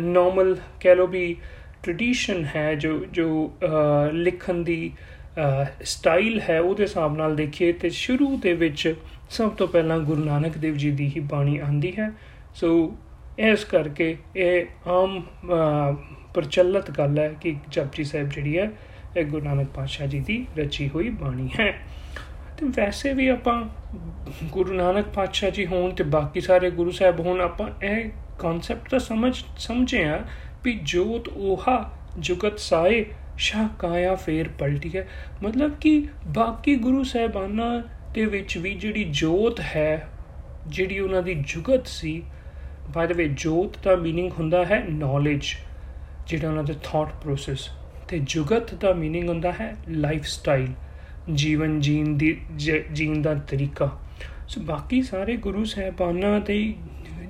ਨਾਰਮਲ 0.00 0.54
ਕਹਿ 0.80 0.94
ਲੋ 0.96 1.06
ਵੀ 1.06 1.36
ਟ੍ਰੈਡੀਸ਼ਨ 1.86 2.44
ਹੈ, 2.56 2.74
ਜੋ 2.74 2.98
ਜੋ 3.12 3.28
ਲਿਖਣ 4.12 4.62
ਦੀ 4.62 4.92
ਸਟਾਈਲ 5.84 6.40
ਹੈ, 6.40 6.60
ਉਹਦੇ 6.60 6.82
ਹਿਸਾਬ 6.82 7.16
ਨਾਲ 7.16 7.36
ਦੇਖੀਏ 7.36 7.72
ਤੇ 7.72 7.90
ਸ਼ੁਰੂ 7.94 8.36
ਦੇ 8.36 8.52
ਵਿੱਚ 8.54 8.94
ਸਭ 9.30 9.50
ਤੋਂ 9.50 9.68
ਪਹਿਲਾਂ 9.68 9.98
ਗੁਰੂ 10.00 10.24
ਨਾਨਕ 10.24 10.56
ਦੇਵ 10.58 10.76
ਜੀ 10.76 10.90
ਦੀ 10.90 11.10
ਹੀ 11.16 11.20
ਬਾਣੀ 11.32 11.58
ਆਂਦੀ 11.58 11.92
ਹੈ। 11.98 12.10
ਸੋ 12.54 12.68
ਇਸ 13.38 13.64
ਕਰਕੇ 13.64 14.16
ਇਹ 14.36 14.90
ਆਮ 14.90 15.22
ਪ੍ਰਚਲਿਤ 16.34 16.90
ਗੱਲ 16.90 17.18
ਹੈ 17.18 17.28
ਕਿ 17.40 17.54
ਜਪਜੀ 17.68 18.04
ਸਾਹਿਬ 18.04 18.28
ਜਿਹੜੀ 18.28 18.58
ਹੈ, 18.58 18.70
ਇਹ 19.16 19.24
ਗੁਰੂ 19.24 19.44
ਨਾਨਕ 19.44 19.68
ਪਾਤਸ਼ਾਹ 19.74 20.06
ਜੀ 20.06 20.20
ਦੀ 20.20 20.44
ਰਚੀ 20.58 20.88
ਹੋਈ 20.88 21.08
ਬਾਣੀ 21.20 21.48
ਹੈ। 21.60 21.72
ਤੇ 22.58 22.66
ਵੈਸੇ 22.76 23.12
ਵੀ 23.12 23.28
ਆਪਾਂ 23.28 23.62
ਗੁਰੂ 24.52 24.74
ਨਾਨਕ 24.74 25.08
ਪਾਤਸ਼ਾਹ 25.14 25.50
ਜੀ 25.50 25.66
ਹੋਣ 25.66 25.90
ਤੇ 25.90 26.04
ਬਾਕੀ 26.04 26.40
ਸਾਰੇ 26.40 26.70
ਗੁਰੂ 26.70 26.90
ਸਾਹਿਬ 26.90 27.20
ਹੋਣ, 27.20 27.40
ਆਪਾਂ 27.40 27.68
ਇਹ 27.84 28.08
ਕਨਸੈਪਟ 28.38 28.90
ਤਾਂ 28.90 28.98
ਸਮਝ, 28.98 29.34
ਸਮਝੇ 29.58 30.04
ਆ 30.04 30.20
ਵੀ 30.64 30.80
ਜੋਤ 30.82 31.28
ओहा 31.28 31.84
ਜੁਗਤ 32.18 32.58
ਸਾਏ, 32.58 33.04
ਸ਼ਾਹ 33.38 33.68
ਕਾਇਆ 33.78 34.14
ਫੇਰ 34.14 34.48
ਪਲਟੀ 34.48 34.96
ਹੈ। 34.96 35.08
ਮਤਲਬ 35.42 35.74
ਕਿ 35.80 36.06
ਬਾਕੀ 36.26 36.76
ਗੁਰੂ 36.76 37.04
ਸਹਿਬਾਨਾਂ 37.04 37.82
ਦੇ 38.12 38.24
ਵਿੱਚ 38.24 38.58
ਵੀ 38.58 38.74
ਜਿਹੜੀ 38.74 39.04
ਜੋਤ 39.04 39.60
ਹੈ, 39.60 40.08
ਜਿਹੜੀ 40.66 40.98
ਉਹਨਾਂ 40.98 41.22
ਦੀ 41.22 41.34
ਜੁਗਤ 41.34 41.86
ਸੀ 41.86 42.22
ਬਾਈ 42.94 43.06
ਦ 43.06 43.12
ਵੇ 43.12 43.28
ਜੋਤ 43.28 43.76
ਦਾ 43.84 43.94
मीनिंग 43.94 44.30
ਹੁੰਦਾ 44.38 44.64
ਹੈ 44.64 44.84
ਨੌਲੇਜ 44.90 45.42
ਜਿਹੜਾ 46.26 46.48
ਉਹਨਾਂ 46.48 46.64
ਦਾ 46.64 46.74
ਥਾਟ 46.84 47.08
ਪ੍ਰੋਸੈਸ 47.22 47.68
ਤੇ 48.08 48.18
ਜੁਗਤ 48.18 48.74
ਦਾ 48.74 48.90
मीनिंग 48.90 49.28
ਹੁੰਦਾ 49.28 49.52
ਹੈ 49.52 49.76
ਲਾਈਫ 49.88 50.24
ਸਟਾਈਲ 50.24 50.68
ਜੀਵਨ 51.34 51.80
ਜੀਣ 51.80 52.08
ਦੀ 52.08 52.40
ਜੀਣ 52.92 53.22
ਦਾ 53.22 53.34
ਤਰੀਕਾ। 53.34 53.98
ਸੋ 54.48 54.60
ਬਾਕੀ 54.60 55.02
ਸਾਰੇ 55.02 55.36
ਗੁਰੂ 55.36 55.64
ਸਹਿਬਾਨਾਂ 55.64 56.40
ਤੇ 56.40 56.74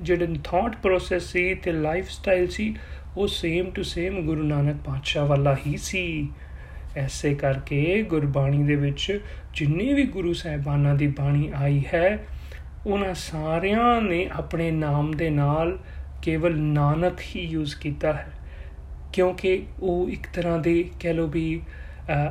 ਜਿਹੜੇ 0.03 0.27
ਥਾਟ 0.45 0.77
ਪ੍ਰੋਸੈਸ 0.77 1.23
ਸੀ 1.23 1.55
ਤੇ 1.55 1.73
ਲਾਈਫ 1.73 2.11
ਸਟਾਈਲ 2.11 2.47
ਸੀ 2.47 2.75
ਉਹ 3.17 3.29
same 3.29 3.71
to 3.71 3.83
same 3.83 4.21
Guru 4.23 4.43
Nanak 4.43 4.77
ਪਾਤਸ਼ਾਹ 4.85 5.27
ਵਾਲਾ 5.27 5.57
ਹੀ 5.67 5.77
ਸੀ। 5.77 6.29
ਐਸੇ 6.97 7.35
ਕਰਕੇ 7.35 8.03
ਗੁਰਬਾਣੀ 8.03 8.63
ਦੇ 8.63 8.75
ਵਿੱਚ 8.77 9.21
ਜਿੰਨੇ 9.55 9.93
ਵੀ 9.93 10.05
ਗੁਰੂ 10.07 10.33
ਸਾਹਿਬਾਨਾਂ 10.33 10.95
ਦੀ 10.95 11.07
ਬਾਣੀ 11.07 11.51
ਆਈ 11.55 11.83
ਹੈ, 11.95 12.19
ਉਹਨਾਂ 12.87 13.15
ਸਾਰਿਆਂ 13.15 14.01
ਨੇ 14.03 14.29
ਆਪਣੇ 14.33 14.71
ਨਾਮ 14.71 15.11
ਦੇ 15.17 15.31
ਨਾਲ 15.31 15.79
ਕੇਵਲ 16.23 16.59
ਨਾਨਕ 16.59 17.21
ਹੀ 17.21 17.41
ਯੂਜ਼ 17.41 17.77
ਕੀਤਾ 17.77 18.13
ਹੈ। 18.13 18.29
ਕਿਉਂਕਿ 19.13 19.63
ਉਹ 19.81 20.09
ਇੱਕ 20.11 20.27
ਤਰ੍ਹਾਂ 20.35 20.59
ਦੇ 20.59 20.85
ਕਹਿ 21.01 21.13
ਲੋ 21.15 21.27
ਵੀ 21.27 21.61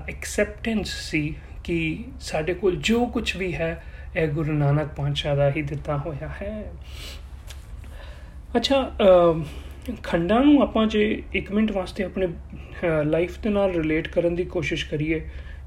ਐਕਸੈਪਟੈਂਸ 0.09 0.87
ਸੀ 1.01 1.35
ਕਿ 1.63 2.03
ਸਾਡੇ 2.21 2.53
ਕੋਲ 2.53 2.75
ਜੋ 2.75 3.05
ਕੁਝ 3.05 3.35
ਵੀ 3.37 3.53
ਹੈ, 3.55 3.83
ਇਹ 4.15 4.27
ਗੁਰੂ 4.27 4.53
ਨਾਨਕ 4.53 4.87
ਪਾਤਸ਼ਾਹ 4.87 5.35
ਦਾ 5.35 5.49
ਹੀ 5.51 5.61
ਦਿੱਤਾ 5.61 5.97
ਹੋਇਆ 5.97 6.29
ਹੈ। 6.41 6.63
ਅੱਛਾ 8.55 8.91
ਖੰਡਾਂ 10.03 10.39
ਨੂੰ 10.45 10.61
ਆਪਾਂ 10.61 10.85
ਜੇ 10.87 11.01
1 11.35 11.51
ਮਿੰਟ 11.53 11.71
ਵਾਸਤੇ 11.71 12.03
ਆਪਣੇ 12.03 12.27
ਲਾਈਫ 13.05 13.39
ਦੇ 13.39 13.49
ਨਾਲ 13.49 13.73
ਰਿਲੇਟ 13.73 14.07
ਕਰਨ 14.07 14.35
ਦੀ 14.35 14.43
ਕੋਸ਼ਿਸ਼ 14.45 14.85
ਕਰੀਏ, 14.89 15.19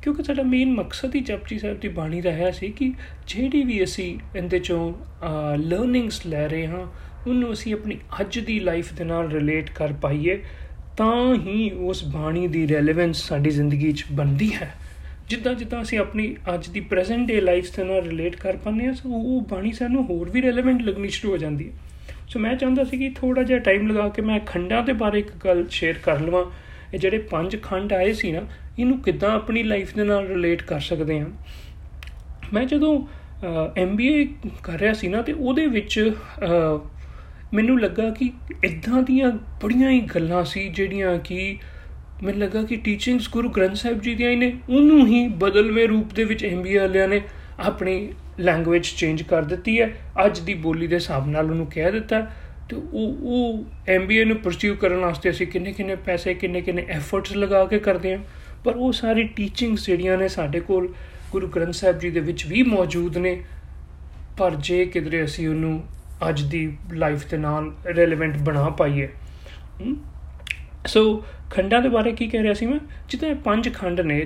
ਕਿਉਂਕਿ 0.03 0.23
ਸਾਡਾ 0.23 0.43
ਮੇਨ 0.43 0.73
ਮਕਸਦ 0.75 1.15
ਹੀ 1.15 1.21
ਜਪਜੀ 1.21 1.59
ਸਾਹਿਬ 1.59 1.79
ਦੀ 1.81 1.89
ਬਾਣੀ 1.89 2.21
ਦਾ 2.21 2.33
ਹੈ 2.33 2.51
ਸੀ 2.51 2.69
ਕਿ 2.71 2.93
ਜਿਹੜੀ 3.29 3.63
ਵੀ 3.65 3.83
ਅਸੀਂ 3.85 4.19
ਇਹਦੇ 4.37 4.59
ਚੋਂ 4.59 4.93
ਲਰਨਿੰਗਸ 5.61 6.21
ਲੈ 6.27 6.47
ਰਹੇ 6.49 6.67
ਹਾਂ, 6.67 6.87
ਉਹਨੂੰ 7.27 7.53
ਅਸੀਂ 7.53 7.75
ਆਪਣੀ 7.75 7.99
ਅੱਜ 8.21 8.39
ਦੀ 8.39 8.59
ਲਾਈਫ 8.61 8.93
ਦੇ 8.93 9.05
ਨਾਲ 9.05 9.31
ਰਿਲੇਟ 9.31 9.71
ਕਰ 9.71 9.93
ਪਾਈਏ, 10.03 10.39
ਤਾਂ 10.97 11.35
ਹੀ 11.37 11.71
ਉਸ 11.71 12.05
ਬਾਣੀ 12.07 12.47
ਦੀ 12.49 12.67
ਰੈਲੇਵੈਂਸ 12.69 13.23
ਸਾਡੀ 13.23 13.51
ਜ਼ਿੰਦਗੀ 13.51 13.93
'ਚ 13.93 14.05
ਬਣਦੀ 14.13 14.53
ਹੈ। 14.55 14.75
ਜਿੱਦਾਂ 15.29 15.55
ਜਿੱਦਾਂ 15.55 15.83
ਅਸੀਂ 15.83 15.99
ਆਪਣੀ 15.99 16.35
ਅੱਜ 16.55 16.69
ਦੀ 16.69 16.81
ਪ੍ਰੈਜ਼ੈਂਟ 16.83 17.27
ਡੇ 17.29 17.41
ਲਾਈਫ 17.41 17.77
ਦੇ 17.77 17.85
ਨਾਲ 17.85 18.03
ਰਿਲੇਟ 18.03 18.37
ਕਰ 18.37 18.57
ਪਾਉਂਦੇ 18.57 18.87
ਹਾਂ, 18.87 18.95
ਸੋ 18.95 19.09
ਉਹ 19.11 19.41
ਬਾਣੀ 19.51 19.73
ਸਾਨੂੰ 19.73 20.05
ਹੋਰ 20.05 20.31
ਵੀ 20.31 20.43
ਰੈਲੇਵੈਂਟ 20.43 20.83
ਲੱਗਣੀ 20.83 21.09
ਸ਼ੁਰੂ 21.09 21.33
ਹੋ 21.33 21.37
ਜਾਂਦੀ 21.37 21.69
ਹੈ। 21.69 21.87
ਸੋ 22.29 22.39
ਮੈਂ 22.39 22.55
ਚਾਹੁੰਦਾ 22.57 22.85
ਸੀ 22.85 22.99
ਕਿ 22.99 23.09
ਥੋੜਾ 23.17 23.43
ਜਿਹਾ 23.43 23.59
ਟਾਈਮ 23.59 23.87
ਲਗਾ 23.87 24.09
ਕੇ 24.09 24.23
ਮੈਂ 24.23 24.39
ਖੰਡਾਂ 24.47 24.83
ਦੇ 24.83 24.93
ਬਾਰੇ 24.93 25.19
ਇੱਕ 25.19 25.31
ਗੱਲ 25.45 25.65
ਸ਼ੇਅਰ 25.71 25.95
ਕਰ 26.03 26.19
ਲਵਾਂ। 26.21 26.45
ਇਹ 26.95 26.99
ਜਿਹੜੇ 26.99 27.19
ਪੰਜ 27.31 27.57
ਖੰਡ 27.63 27.93
ਆਏ 27.93 28.13
ਸੀ 28.13 28.33
ਨਾ, 28.33 28.41
ਇਹਨੂੰ 28.79 28.99
ਕਿੱਦਾਂ 29.03 29.31
ਆਪਣੀ 29.31 29.63
ਲਾਈਫ 29.63 29.95
ਦੇ 29.95 30.05
ਨਾਲ 30.05 30.27
ਰਿਲੇਟ 30.27 30.63
ਕਰ 30.63 30.81
ਸਕਦੇ 30.81 31.19
ਹਾਂ? 31.21 31.27
ਮੈਂ 32.53 32.65
ਜਦੋਂ 32.65 32.93
ਐਮਬੀਏ 33.77 34.27
ਕਰ 34.63 34.79
ਰਿਹਾ 34.81 34.93
ਸੀ 34.93 35.09
ਨਾ, 35.09 35.23
ਤੇ 35.23 35.33
ਉਹਦੇ 35.33 35.67
ਵਿੱਚ 35.67 36.13
ਮੈਨੂੰ 37.55 37.81
ਲੱਗਾ 37.81 38.11
ਕਿ 38.11 38.31
ਇਦਾਂ 38.65 39.03
ਦੀਆਂ 39.03 39.31
ਬੜੀਆਂ 39.63 39.91
ਹੀ 39.91 40.01
ਗੱਲਾਂ 40.15 40.45
ਸੀ 40.45 40.69
ਜਿਹੜੀਆਂ 40.69 41.19
ਕਿ 41.19 41.59
ਮੈਨੂੰ 42.23 42.41
ਲੱਗਾ 42.41 42.63
ਕਿ 42.63 42.77
ਟੀਚਿੰਗਸ 42.77 43.29
ਗੁਰੂ 43.33 43.51
ਗ੍ਰੰਥ 43.51 43.77
ਸਾਹਿਬ 43.77 44.01
ਜੀ 44.01 44.15
ਦੀਆਂ 44.15 44.37
ਨੇ। 44.37 44.53
ਉਹਨੂੰ 44.71 45.07
ਹੀ 45.07 45.27
ਬਦਲਵੇਂ 45.39 45.89
ਰੂਪ 45.89 46.15
ਦੇ 46.15 46.25
ਵਿੱਚ 46.25 46.45
ਐਮਬੀਏ 46.45 46.79
ਵਾਲਿਆਂ 46.79 47.09
ਨੇ 47.09 47.21
ਆਪਣੀ 47.61 48.09
ਲੈਂਗੁਏਜ 48.41 48.87
ਚੇਂਜ 48.87 49.23
ਕਰ 49.23 49.43
ਦਿੱਤੀ 49.43 49.81
ਹੈ। 49.81 49.91
ਅੱਜ 50.27 50.39
ਦੀ 50.41 50.55
ਬੋਲੀ 50.55 50.87
ਦੇ 50.87 50.95
ਹਿਸਾਬ 50.95 51.29
ਨਾਲ 51.29 51.51
ਉਹਨੂੰ 51.51 51.67
ਕਹਿ 51.67 51.93
ਦਿੱਤਾ 51.93 52.21
ਤੇ 52.69 52.77
ਉਹ 52.77 53.17
ਉਹ 53.23 53.65
ਐਮਬੀਏ 53.89 54.25
ਨੂੰ 54.25 54.37
ਪਰਸਿਊ 54.37 54.75
ਕਰਨ 54.75 54.97
ਵਾਸਤੇ 54.97 55.31
ਅਸੀਂ 55.31 55.47
ਕਿੰਨੇ 55.47 55.73
ਕਿੰਨੇ 55.73 55.95
ਪੈਸੇ, 55.95 56.35
ਕਿੰਨੇ 56.35 56.61
ਕਿੰਨੇ 56.61 56.87
ਐਫਰਟਸ 56.89 57.33
ਲਗਾ 57.33 57.65
ਕੇ 57.65 57.79
ਕਰਦੇ 57.79 58.13
ਹਾਂ। 58.13 58.19
ਪਰ 58.65 58.77
ਉਹ 58.77 58.93
ਸਾਰੀ 58.93 59.25
ਟੀਚਿੰਗਸ 59.25 59.87
ਜਿਹੜੀਆਂ 59.87 60.19
ਨੇ 60.19 60.29
ਸਾਡੇ 60.29 60.61
ਕੋਲ 60.61 60.93
ਗੁਰੂ 61.33 61.49
ਗ੍ਰੰਥ 61.49 61.75
ਸਾਹਿਬ 61.75 61.99
ਜੀ 61.99 62.11
ਦੇ 62.11 62.21
ਵਿੱਚ 62.21 62.47
ਵੀ 62.47 62.63
ਮੌਜੂਦ 62.63 63.19
ਨੇ। 63.19 63.43
ਪਰ 64.39 64.55
ਜੇ 64.55 64.85
ਕਿਧਰੇ 64.85 65.25
ਅਸੀਂ 65.25 65.49
ਉਹਨੂੰ 65.49 65.85
ਅੱਜ 66.29 66.43
ਦੀ 66.43 66.77
ਲਾਈਫ 66.93 67.27
ਦੇ 67.31 67.37
ਨਾਲ 67.37 67.73
ਰੈਲੇਵੈਂਟ 67.97 68.37
ਬਣਾ 68.39 68.69
ਪਾਈਏ 68.71 69.09
ਸੋ 70.89 71.25
ਖੰਡਾਂ 71.51 71.81
ਦੇ 71.83 71.89
ਬਾਰੇ 71.89 72.13
ਕੀ 72.13 72.27
ਕਹਿ 72.29 72.43
ਰਿਹਾ 72.43 72.55
ਸੀ 72.55 72.67
ਮੈਂ 72.67 72.79
ਜਿੱਦਾਂ 73.09 73.35
ਪੰਜ 73.45 73.69
ਖੰਡ 73.75 74.01
ਨੇ 74.01 74.21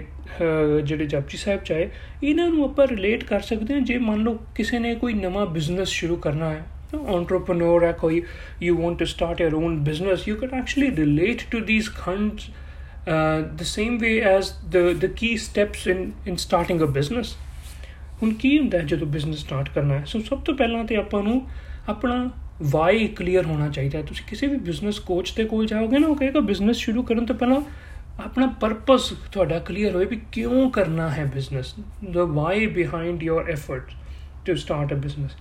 ਜਿਹੜੇ 0.85 1.07
ਜਪਜੀ 1.07 1.38
ਸਾਹਿਬ 1.38 1.62
ਚਾਹੇ 1.64 1.88
ਇਹਨਾਂ 2.23 2.49
ਨੂੰ 2.49 2.64
ਆਪਾਂ 2.64 2.87
ਰਿਲੇਟ 2.87 3.25
ਕਰ 3.25 3.40
ਸਕਦੇ 3.40 3.75
ਹਾਂ 3.75 3.81
ਜੇ 3.81 3.99
ਮੰਨ 3.99 4.23
ਲਓ 4.25 4.38
ਕਿਸੇ 4.54 4.78
ਨੇ 4.78 4.95
ਕੋਈ 4.95 5.14
ਨਵਾਂ 5.14 5.47
ਬਿਜ਼ਨਸ 5.47 5.88
ਸ਼ੁਰੂ 5.88 6.16
ਕਰਨਾ 6.16 6.50
ਹੈ 6.50 6.64
entrepreneur 6.95 7.83
ਹੈ 7.83 7.92
ਕੋਈ 7.92 8.23
you 8.64 8.75
want 8.76 9.02
to 9.02 9.09
start 9.12 9.40
your 9.45 9.54
own 9.61 9.78
business 9.88 10.26
you 10.31 10.37
can 10.42 10.52
actually 10.61 10.90
relate 10.99 11.45
to 11.54 11.61
these 11.71 11.88
khand 11.99 12.45
uh, 13.07 13.38
the 13.61 13.69
same 13.71 13.97
way 14.02 14.14
as 14.33 14.50
the 14.75 14.85
the 15.04 15.11
key 15.21 15.33
steps 15.47 15.87
in 15.95 16.04
in 16.26 16.38
starting 16.47 16.85
a 16.88 16.90
business 16.99 17.35
ਹੁਣ 18.23 18.33
ਕੀ 18.35 18.59
ਹੁੰਦਾ 18.59 18.78
ਜਦੋਂ 18.78 19.07
ਬਿਜ਼ਨਸ 19.07 19.38
ਸਟਾਰਟ 19.38 19.69
ਕਰਨਾ 19.69 19.95
ਹੈ 19.95 20.04
ਸੋ 20.07 20.21
ਸਭ 20.21 20.40
ਤੋਂ 20.40 20.54
ਪਹਿਲਾਂ 20.54 20.85
ਤੇ 20.85 20.97
ਆਪਾਂ 20.97 21.23
ਨੂੰ 21.23 21.40
ਆਪਣਾ 21.88 22.16
ਵਾਈ 22.62 23.09
ਕਲੀਅਰ 23.09 23.47
ਹੋਣਾ 23.47 23.69
ਚਾਹੀਦਾ 23.69 23.99
ਹੈ 23.99 24.04
ਤੁਸੀਂ 24.04 24.26
ਕਿਸੇ 24.26 24.47
ਵੀ 24.47 24.57
ਬਿਜ਼ਨਸ 24.57 24.99
ਕੋਚ 24.99 25.33
ਦੇ 25.37 25.45
ਕੋਲ 25.45 25.66
ਜਾਓਗੇ 25.66 25.99
ਨਾ 25.99 26.07
ਉਹ 26.07 26.16
ਕਹੇਗਾ 26.16 26.40
ਬਿਜ਼ਨਸ 26.40 26.76
ਸ਼ੁਰੂ 26.76 27.02
ਕਰਨ 27.02 27.26
ਤੋਂ 27.26 27.37
ਪਹਿਲਾਂ 27.37 27.61
ਆਪਣਾ 28.25 28.47
ਪਰਪਸ 28.47 29.14
ਤੁਹਾਡਾ 29.33 29.59
ਕਲੀਅਰ 29.59 29.95
ਹੋਏ 29.95 30.04
ਵੀ 30.04 30.21
ਕਿਉਂ 30.33 30.71
ਕਰਨਾ 30.71 31.11
ਹੈ 31.11 31.25
business 31.25 31.75
the 32.11 32.19
why 32.19 32.66
behind 32.66 33.23
your 33.23 33.50
effort 33.50 33.90
to 34.45 34.54
start 34.54 34.92
a 34.92 34.97
business 34.97 35.37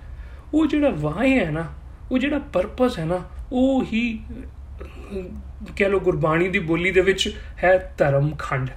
ਉਹ 0.54 0.66
ਜਿਹੜਾ 0.66 0.90
ਵਾਈ 0.90 1.40
ਹੈ 1.40 1.52
ਨਾ 1.52 1.66
ਉਹ 2.12 2.18
ਜਿਹੜਾ 2.18 2.40
ਪਰਪਸ 2.40 3.00
ਹੈ 3.00 3.06
ਨਾ 3.06 3.22
ਉਹ 3.52 3.84
ਹੀ 3.84 4.20
ਕਹ 5.78 5.84
ਲੋ 5.84 6.00
ਗੁਰਬਾਣੀ 6.00 6.48
ਦੀ 6.50 6.60
ਬੋਲੀ 6.60 6.92
ਦੇ 6.92 7.02
ਵਿੱਚ 7.02 7.36
ਹੈ 7.64 7.96
ਧਰਮ 7.98 8.36
ਖੰਡ 8.40 8.70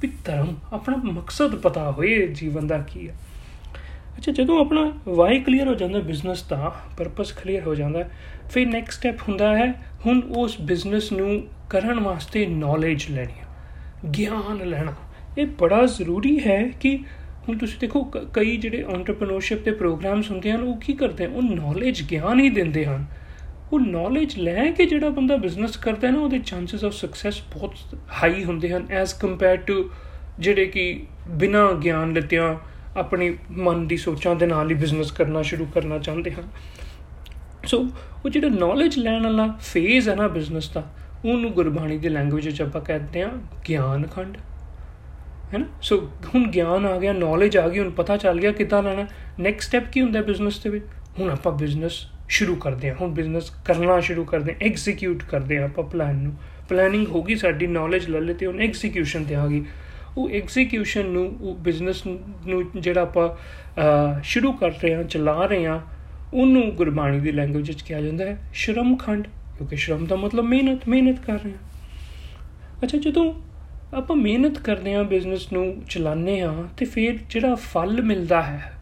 ਵੀ 0.00 0.12
ਧਰਮ 0.24 0.56
ਆਪਣਾ 0.72 0.96
ਮਕਸਦ 0.96 1.54
ਪਤਾ 1.54 1.90
ਹੋਏ 1.90 2.26
ਜੀਵਨ 2.26 2.66
ਦਾ 2.66 2.78
ਕੀ 2.78 3.08
ਹੈ 3.08 3.14
ਅੱਛਾ, 4.18 4.32
ਜਦੋਂ 4.32 4.60
ਆਪਣਾ 4.60 4.92
ਵਾਈ 5.08 5.40
ਕਲੀਅਰ 5.40 5.68
ਹੋ 5.68 5.74
ਜਾਂਦਾ 5.74 5.98
ਬਿਜ਼ਨਸ 5.98 6.42
ਦਾ 6.42 6.74
ਪਰਪਸ 6.98 7.32
ਕਲੀਅਰ 7.32 7.62
ਹੋ 7.62 7.74
ਜਾਂਦਾ, 7.74 8.04
ਫਿਰ 8.50 8.66
ਨੈਕਸਟ 8.66 8.98
ਸਟੈਪ 8.98 9.22
ਹੁੰਦਾ 9.28 9.56
ਹੈ, 9.56 9.72
ਹੁਣ 10.06 10.20
ਉਸ 10.36 10.60
ਬਿਜ਼ਨਸ 10.60 11.12
ਨੂੰ 11.12 11.46
ਕਰਨ 11.70 12.00
ਵਾਸਤੇ 12.00 12.46
ਨੌਲੇਜ 12.46 13.04
ਲੈਣੀ 13.10 13.40
ਗਿਆਨ 14.10 14.68
ਲੈਣਾ। 14.68 14.94
ਇਹ 15.38 15.46
ਬੜਾ 15.46 15.86
ਜ਼ਰੂਰੀ 15.86 16.40
ਹੈ 16.46 16.68
ਕਿ 16.68 16.96
ਹੁਣ 17.48 17.58
ਤੁਸੀਂ 17.58 17.78
ਦੇਖੋ 17.78 18.04
ਕਈ 18.32 18.56
ਜਿਹੜੇ 18.56 18.84
ਐਂਟਰਪ੍ਰੀਨਿਓਰਸ਼ਿਪ 18.94 19.64
ਦੇ 19.64 19.70
ਪ੍ਰੋਗਰਾਮਸ 19.70 20.30
ਹੁੰਦੇ 20.30 20.52
ਹਨ, 20.52 20.62
ਉਹ 20.62 20.76
ਕੀ 20.76 20.92
ਕਰਦੇ 20.92 21.26
ਹਨ? 21.26 21.32
ਉਹ 21.32 21.42
ਨੌਲੇਜ 21.42 22.02
ਗਿਆਨ 22.02 22.40
ਹੀ 22.40 22.50
ਦਿੰਦੇ 22.50 22.86
ਹਨ। 22.86 23.06
ਉਹ 23.72 23.80
ਨੌਲੇਜ 23.80 24.36
ਲੈ 24.36 24.70
ਕੇ 24.70 24.86
ਜਿਹੜਾ 24.86 25.08
ਬੰਦਾ 25.08 25.36
ਬਿਜ਼ਨਸ 25.36 25.76
ਕਰਦਾ 25.76 26.08
ਹੈ 26.08 26.12
ਨਾ, 26.12 26.20
ਉਹਦੇ 26.20 26.38
ਚਾਂਸਸ 26.38 26.84
ਆਫ 26.84 26.92
ਸਕਸੈਸ 26.92 27.42
ਬਹੁਤ 27.54 27.72
ਹਾਈ 28.22 28.44
ਹੁੰਦੇ 28.44 28.72
ਹਨ 28.72 28.86
ਐਸ 28.90 29.14
ਕੰਪੇਅਰ 29.14 29.56
ਟੂ 29.56 29.90
ਜਿਹੜੇ 30.38 30.66
ਕਿ 30.66 31.06
ਬਿਨਾ 31.28 31.72
ਗਿਆਨ 31.72 32.12
ਲਿੱਤਿਆਂ 32.12 32.54
ਆਪਣੀ 32.96 33.36
ਮਨ 33.50 33.86
ਦੀ 33.86 33.96
ਸੋਚਾਂ 33.96 34.34
ਦੇ 34.36 34.46
ਨਾਲ 34.46 34.70
ਹੀ 34.70 34.74
ਬਿਜ਼ਨਸ 34.74 35.12
ਕਰਨਾ 35.12 35.42
ਸ਼ੁਰੂ 35.42 35.66
ਕਰਨਾ 35.66 35.98
ਚਾਹੁੰਦੇ 35.98 36.30
ਹਨ 36.30 36.48
ਸੋ 37.66 37.78
ਉਹ 38.24 38.30
ਜਿਹੜਾ 38.30 38.48
ਨੌਲੇਜ 38.48 38.98
ਲੈਣ 38.98 39.22
ਵਾਲਾ 39.22 39.46
ਫੇਜ਼ 39.62 40.08
ਹੈ 40.08 40.14
ਨਾ 40.14 40.28
ਬਿਜ਼ਨਸ 40.28 40.68
ਦਾ, 40.68 40.82
ਉਹਨੂੰ 41.24 41.50
ਗੁਰਬਾਣੀ 41.52 41.98
ਦੀ 41.98 42.08
ਲੈਂਗੁਏਜ 42.08 42.46
ਵਿੱਚ 42.46 42.62
ਆਪਾਂ 42.62 42.80
ਕਹਿੰਦੇ 42.80 43.22
ਆ 43.22 43.30
ਗਿਆਨ 43.68 44.06
ਖੰਡ। 44.06 44.36
ਹੈ 45.54 45.58
ਨਾ? 45.58 45.66
ਸੋ 45.82 45.96
ਹੁਣ 46.34 46.46
ਗਿਆਨ 46.48 46.86
ਆ 46.86 46.98
ਗਿਆ 46.98 47.12
ਨੌਲੇਜ 47.12 47.56
ਆ 47.56 47.68
ਗਈ, 47.68 47.78
ਹੁਣ 47.78 47.90
ਪਤਾ 47.90 48.16
ਚੱਲ 48.16 48.40
ਗਿਆ 48.40 48.52
ਕਿੱਦਾਂ 48.52 48.82
ਲੈਣਾ 48.82 49.06
ਨੈਕਸਟ 49.40 49.68
ਸਟੈਪ 49.68 49.90
ਕੀ 49.92 50.00
ਹੁੰਦਾ 50.00 50.20
ਬਿਜ਼ਨਸ 50.20 50.58
ਦੇ 50.58 50.70
ਵਿੱਚ? 50.70 50.84
ਹੁਣ 51.18 51.30
ਆਪਾਂ 51.30 51.52
ਬਿਜ਼ਨਸ 51.52 52.06
ਸ਼ੁਰੂ 52.28 52.54
ਕਰਦੇ 52.56 52.88
ਹਾਂ, 52.88 52.96
ਹੁਣ 52.96 53.10
ਬਿਜ਼ਨਸ 53.10 53.50
ਕਰਨਾ 53.64 54.00
ਸ਼ੁਰੂ 54.00 54.24
ਕਰਦੇ 54.24 54.52
ਹਾਂ 54.52 54.66
ਐਗਜ਼ੀਕਿਊਟ 54.66 55.22
ਕਰਦੇ 55.22 55.58
ਹਾਂ 55.58 55.64
ਆਪਾਂ 55.64 55.84
ਪਲਾਨ 55.84 56.16
ਨੂੰ। 56.16 56.34
ਪਲੈਨਿੰਗ 56.68 57.06
ਹੋ 57.06 57.22
ਗਈ 57.22 57.34
ਸਾਡੀ 57.34 57.66
ਨੌਲੇਜ 57.66 58.08
ਲੈ 58.08 58.20
ਲਈ 58.20 58.34
ਤੇ 58.34 58.46
ਹੁਣ 58.46 58.60
ਐਗਜ਼ੀਕਿਊਸ਼ਨ 58.60 59.24
ਤੇ 59.24 59.34
ਆ 59.34 59.46
ਗਈ। 59.46 59.64
ਉਹ 60.16 60.30
ਐਗਜ਼ੀਕਿਊਸ਼ਨ 60.30 61.06
ਨੂੰ, 61.06 61.26
ਉਹ 61.40 61.54
ਬਿਜ਼ਨਸ 61.56 62.06
ਨੂੰ 62.06 62.64
ਜਿਹੜਾ 62.76 63.00
ਆਪਾਂ 63.02 63.28
ਸ਼ੁਰੂ 64.22 64.52
ਕਰ 64.52 64.70
ਰਹੇ 64.72 64.94
ਹਾਂ, 64.94 65.04
ਚਲਾ 65.04 65.44
ਰਹੇ 65.46 65.66
ਹਾਂ, 65.66 65.80
ਉਹਨੂੰ 66.34 66.70
ਗੁਰਬਾਣੀ 66.70 67.20
ਦੀ 67.20 67.32
ਲੈਂਗੁਏਜ 67.32 67.68
ਵਿੱਚ 67.68 67.82
ਕਿਹਾ 67.82 68.00
ਜਾਂਦਾ 68.00 68.24
ਹੈ, 68.24 68.36
ਸ਼ਰਮ 68.54 68.96
ਖੰਡ, 68.96 69.26
ਕਿਉਂਕਿ 69.56 69.76
ਸ਼ਰਮ 69.76 70.06
ਦਾ 70.06 70.16
ਮਤਲਬ 70.16 70.44
ਮਿਹਨਤ 70.44 70.88
ਮਿਹਨਤ 70.88 71.18
ਕਰ 71.20 71.38
ਰਹੇ 71.38 71.52
ਹਾਂ। 71.52 72.84
ਅੱਛਾ, 72.84 72.98
ਜਦੋਂ 72.98 73.32
ਆਪਾਂ 73.94 74.16
ਮਿਹਨਤ 74.16 74.58
ਕਰਦੇ 74.58 74.94
ਹਾਂ 74.94 75.04
ਬਿਜ਼ਨਸ 75.04 75.52
ਨੂੰ 75.52 75.82
ਚਲਾਉਂਦੇ 75.88 76.40
ਹਾਂ, 76.40 76.62
ਤੇ 76.76 76.84
ਫਿਰ 76.84 77.18
ਜਿਹੜਾ 77.30 77.54
ਫਲ 77.54 78.02
ਮਿਲਦਾ 78.02 78.42
ਹੈ 78.42 78.72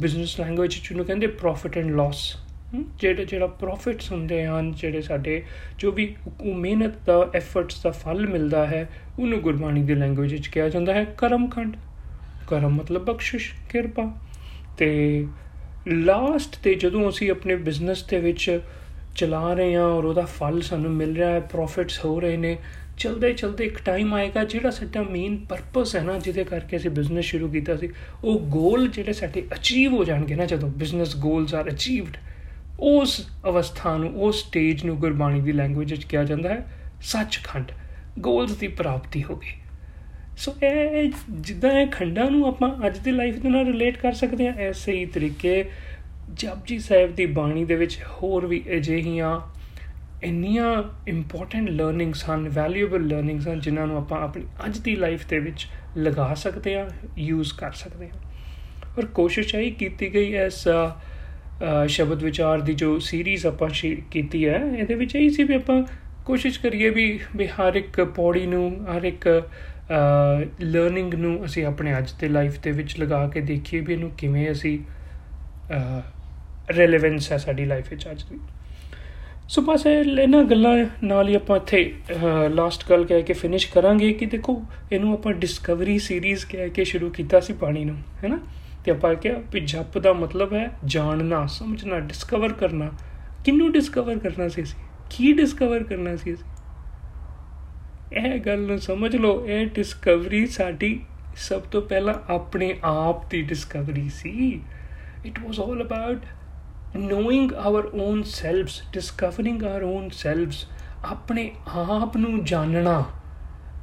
ਬਿਜ਼ਨਸ 0.00 0.38
ਲੈਂਗੁਏਜ 0.40 0.74
ਚ 0.74 0.90
ਉਹਨੂੰ 0.90 1.04
ਕਹਿੰਦੇ 1.06 1.26
ਪ੍ਰੋਫਿਟ 1.26 1.78
ਐਂਡ 1.78 1.90
ਲਾਸ 1.96 2.24
ਜਿਹੜੇ 2.72 3.24
ਜਿਹੜਾ 3.24 3.46
ਪ੍ਰੋਫਿਟਸ 3.46 4.10
ਹੁੰਦੇ 4.12 4.44
ਹਨ, 4.46 4.72
ਜਿਹੜੇ 4.72 5.00
ਸਾਡੇ 5.00 5.42
ਜੋ 5.78 5.90
ਵੀ 5.92 6.14
ਉਹ 6.40 6.54
ਮਿਹਨਤ 6.54 6.94
ਦਾ 7.06 7.30
ਐਫਰਟਸ 7.34 7.82
ਦਾ 7.82 7.90
ਫਲ 7.90 8.26
ਮਿਲਦਾ 8.26 8.66
ਹੈ, 8.66 8.88
ਉਹਨੂੰ 9.18 9.40
ਗੁਰਬਾਣੀ 9.40 9.82
ਦੀ 9.82 9.94
ਲੈਂਗੁਏਜ 9.94 10.32
ਵਿੱਚ 10.32 10.46
ਕਿਹਾ 10.48 10.68
ਜਾਂਦਾ 10.68 10.94
ਹੈ 10.94 11.04
ਕਰਮਖੰਡ 11.18 11.76
ਕਰਮ 12.48 12.74
ਮਤਲਬ 12.74 13.04
ਬਖਸ਼ਿਸ਼, 13.04 13.52
ਕਿਰਪਾ। 13.70 14.10
ਤੇ 14.78 15.26
ਲਾਸਟ 15.88 16.56
ਤੇ 16.56 16.74
ਜਦੋਂ 16.74 17.08
ਅਸੀਂ 17.08 17.30
ਆਪਣੇ 17.30 17.56
ਬਿਜ਼ਨਸ 17.56 18.02
ਦੇ 18.02 18.20
ਵਿੱਚ 18.20 18.60
ਚਲਾ 19.16 19.52
ਰਹੇ 19.54 19.74
ਹਾਂ 19.74 19.84
ਔਰ 19.84 20.04
ਉਹਦਾ 20.04 20.24
ਫਲ 20.24 20.60
ਸਾਨੂੰ 20.60 20.90
ਮਿਲ 20.90 21.16
ਰਿਹਾ 21.16 21.30
ਹੈ 21.30 21.40
ਪ੍ਰੋਫਿਟਸ 21.40 22.04
ਹੋ 22.04 22.18
ਰਹੇ 22.20 22.36
ਨੇ, 22.36 22.56
ਚਲਦੇ 22.98 23.32
ਚਲਦੇ 23.32 23.64
ਇੱਕ 23.64 23.78
ਟਾਈਮ 23.84 24.14
ਆਏਗਾ 24.14 24.44
ਜਿਹੜਾ 24.44 24.70
ਸਾਡਾ 24.70 25.02
ਮੇਨ 25.02 25.36
ਪਰਪਸ 25.48 25.94
ਹੈ 25.96 26.02
ਨਾ, 26.02 26.18
ਜਿਹਦੇ 26.18 26.44
ਕਰਕੇ 26.44 26.76
ਅਸੀਂ 26.76 26.90
ਬਿਜ਼ਨਸ 26.90 27.24
ਸ਼ੁਰੂ 27.24 27.48
ਕੀਤਾ 27.48 27.76
ਸੀ, 27.76 27.88
ਉਹ 28.24 28.38
ਗੋਲ 28.48 28.88
ਜਿਹੜੇ 28.88 29.12
ਸਾਡੇ 29.12 29.42
ਅਚੀਵ 29.54 29.92
ਹੋ 29.92 30.04
ਜਾਣਗੇ 30.04 30.34
ਨਾ 30.34 30.46
ਜਦੋਂ 30.46 30.68
ਬਿਜ਼ਨਸ 30.68 31.16
ਗੋਲਸ 31.16 31.54
ਆਰ 31.54 31.68
ਅਚੀਵਡ 31.68 32.16
ਉਸ 32.82 33.30
ਅਵਸਥਾ 33.48 33.96
ਨੂੰ, 33.96 34.22
ਉਸ 34.22 34.44
ਸਟੇਜ 34.44 34.84
ਨੂੰ 34.84 34.96
ਗੁਰਬਾਣੀ 34.96 35.40
ਦੀ 35.40 35.52
ਲੈਂਗੁਏਜ 35.52 35.92
ਵਿੱਚ 35.92 36.04
ਕਿਹਾ 36.04 36.24
ਜਾਂਦਾ 36.24 36.48
ਹੈ, 36.48 36.66
ਸੱਚਖੰਡ, 37.02 37.72
ਗੋਲਸ 38.18 38.56
ਦੀ 38.56 38.68
ਪ੍ਰਾਪਤੀ 38.68 39.22
ਹੋ 39.24 39.36
ਗਈ। 39.36 39.52
ਸੋ 40.36 40.54
ਇਹ 40.62 41.10
ਜਿੱਦਾਂ 41.30 41.70
ਇਹ 41.70 41.86
ਖੰਡਾਂ 41.86 42.30
ਨੂੰ 42.30 42.46
ਆਪਾਂ 42.46 42.86
ਅੱਜ 42.86 42.98
ਦੀ 42.98 43.10
ਲਾਈਫ 43.10 43.36
ਦੇ 43.36 43.48
ਨਾਲ 43.48 43.66
ਰਿਲੇਟ 43.66 43.96
ਕਰ 43.96 44.12
ਸਕਦੇ 44.12 44.46
ਹਾਂ 44.46 44.54
ਐਸੇ 44.54 44.92
ਹੀ 44.92 45.06
ਤਰੀਕੇ 45.06 45.64
ਜਪਜੀ 46.34 46.78
ਸਾਹਿਬ 46.78 47.14
ਦੀ 47.14 47.26
ਬਾਣੀ 47.26 47.64
ਦੇ 47.64 47.74
ਵਿੱਚ 47.74 47.98
ਹੋਰ 48.10 48.46
ਵੀ 48.46 48.62
ਅਜਿਹੀਆਂ 48.76 49.40
ਇੰਨੀਆਂ 50.22 50.82
ਇੰਪੋਰਟੈਂਟ 51.08 51.70
ਲਰਨਿੰਗਸ 51.70 52.30
ਹਨ 52.30 52.48
ਵੈਲਿਊਏਬਲ 52.48 53.06
ਲਰਨਿੰਗਸ 53.06 53.48
ਹਨ, 53.48 53.60
ਜਿਨ੍ਹਾਂ 53.60 53.86
ਨੂੰ 53.86 53.96
ਆਪਾਂ 53.96 54.20
ਆਪਣੀ 54.20 54.44
ਅੱਜ 54.66 54.78
ਦੀ 54.78 54.96
ਲਾਈਫ 54.96 55.26
ਦੇ 55.26 55.38
ਵਿੱਚ 55.38 55.66
ਲਗਾ 55.96 56.34
ਸਕਦੇ 56.34 56.78
ਹਾਂ 56.78 56.86
ਯੂਜ਼ 57.18 57.52
ਕਰ 57.52 57.72
ਸਕਦੇ 57.72 58.08
ਹਾਂ। 58.08 58.18
ਔਰ 58.98 59.06
ਕੋਸ਼ਿਸ਼ 59.06 59.54
ਹੈ 59.54 59.70
ਕੀਤੀ 59.70 60.14
ਗਈ 60.14 60.32
ਐਸ 60.34 60.68
ਸ਼ਬਦ 61.88 62.22
ਵਿਚਾਰ 62.22 62.60
ਦੀ 62.60 62.74
ਜੋ 62.74 62.98
ਸੀਰੀਜ਼ 63.00 63.46
ਆਪਾਂ 63.46 63.68
ਕੀਤੀ 64.10 64.46
ਹੈ, 64.46 64.62
ਇਹਦੇ 64.78 64.94
ਵਿੱਚ 64.94 65.14
ਇਹ 65.16 65.28
ਸੀ 65.30 65.44
ਵੀ 65.44 65.54
ਆਪਾਂ 65.54 65.82
ਕੋਸ਼ਿਸ਼ 66.26 66.58
ਕਰੀਏ 66.60 66.88
ਵੀ 66.90 67.18
ਵੀ 67.36 67.46
ਹਰ 67.48 67.74
ਇੱਕ 67.76 68.00
ਪੌੜੀ 68.16 68.46
ਨੂੰ, 68.46 68.70
ਹਰ 68.86 69.04
ਇੱਕ 69.04 69.28
ਲਰਨਿੰਗ 70.62 71.14
ਨੂੰ 71.14 71.44
ਅਸੀਂ 71.44 71.64
ਆਪਣੇ 71.66 71.96
ਅੱਜ 71.98 72.12
ਦੇ 72.20 72.28
ਲਾਈਫ 72.28 72.58
ਦੇ 72.62 72.70
ਵਿੱਚ 72.72 72.98
ਲਗਾ 73.00 73.26
ਕੇ 73.28 73.40
ਦੇਖੀਏ 73.42 73.80
ਵੀ 73.80 73.92
ਇਹਨੂੰ 73.94 74.10
ਕਿਵੇਂ 74.18 74.50
ਅਸੀਂ 74.52 74.78
ਰੈਲੇਵੈਂਸ 76.78 77.30
ਹੈ 77.32 77.38
ਸਾਡੀ 77.38 77.64
ਲਾਈਫ 77.64 77.90
ਵਿੱਚ 77.90 78.10
ਅੱਜ 78.10 78.22
ਦੀ। 78.22 78.38
ਸੋ 79.48 79.62
ਬਸ 79.62 79.86
ਇਹਨਾਂ 79.86 80.42
ਗੱਲਾਂ 80.44 80.76
ਨਾਲ 81.04 81.28
ਹੀ 81.28 81.34
ਆਪਾਂ 81.34 81.56
ਇੱਥੇ 81.56 81.92
ਲਾਸਟ 82.50 82.88
ਗੱਲ 82.90 83.04
ਕਹਿ 83.04 83.22
ਕੇ 83.22 83.32
ਫਿਨਿਸ਼ 83.32 83.70
ਕਰਾਂਗੇ 83.72 84.12
ਕਿ 84.12 84.26
ਦੇਖੋ, 84.26 84.62
ਇਹਨੂੰ 84.92 85.12
ਆਪਾਂ 85.12 85.32
ਡਿਸਕਵਰੀ 85.34 85.98
ਸੀਰੀਜ਼ 85.98 86.46
ਕਹਿ 86.46 86.68
ਕੇ 86.70 86.84
ਸ਼ੁਰੂ 86.84 87.10
ਕੀਤਾ 87.10 87.40
ਸੀ 87.40 87.52
ਪਾਣੀ 87.52 87.84
ਨੂੰ 87.84 87.96
ਹੈਨਾ 88.24 88.38
ਤੇ 88.84 88.90
ਆਪਾਂ 88.90 89.14
ਕਿਹਾ 89.14 89.40
ਵੀ 89.52 89.60
ਜਪ 89.60 89.98
ਦਾ 89.98 90.12
ਮਤਲਬ 90.12 90.52
ਹੈ 90.52 90.70
ਜਾਣਨਾ, 90.84 91.46
ਸਮਝਣਾ 91.46 92.00
ਡਿਸਕਵਰ 92.00 92.52
ਕਰਨਾ। 92.52 92.90
ਕਿੰਨੂੰ 93.44 93.72
ਡਿਸਕਵਰ 93.72 94.18
ਕਰਨਾ 94.18 94.48
ਸੀ 94.48 94.62
ਅਸੀਂ? 94.62 94.80
ਕੀ 95.10 95.32
ਡਿਸਕਵਰ 95.32 95.82
ਕਰਨਾ 95.82 96.16
ਸੀ 96.16 96.34
ਅਸੀਂ? 96.34 96.44
ਇਹ 98.18 98.40
ਗੱਲ 98.40 98.60
ਨੂੰ 98.60 98.78
ਸਮਝ 98.78 99.16
ਲਓ, 99.16 99.46
ਇਹ 99.46 99.66
ਡਿਸਕਵਰੀ 99.66 100.46
ਸਾਡੀ 100.46 101.04
ਸਭ 101.36 101.60
ਤੋਂ 101.60 101.82
ਪਹਿਲਾਂ 101.82 102.32
ਆਪਣੇ 102.32 102.78
ਆਪ 102.84 103.30
ਦੀ 103.30 103.42
discovery 103.42 104.08
C. 104.08 104.62
It 105.26 105.38
was 105.38 105.60
all 105.60 105.84
about 105.84 106.18
knowing 106.98 107.48
our 107.48 107.84
own 107.84 108.18
selves, 108.18 109.00
discovering 109.00 109.56
our 109.56 109.84
own 109.84 110.08
selves, 110.08 110.54
ਆਪਣੇ 111.04 111.54
ਆਪ 111.74 112.16
ਨੂੰ 112.16 112.44
ਜਾਣਨਾ। 112.44 113.04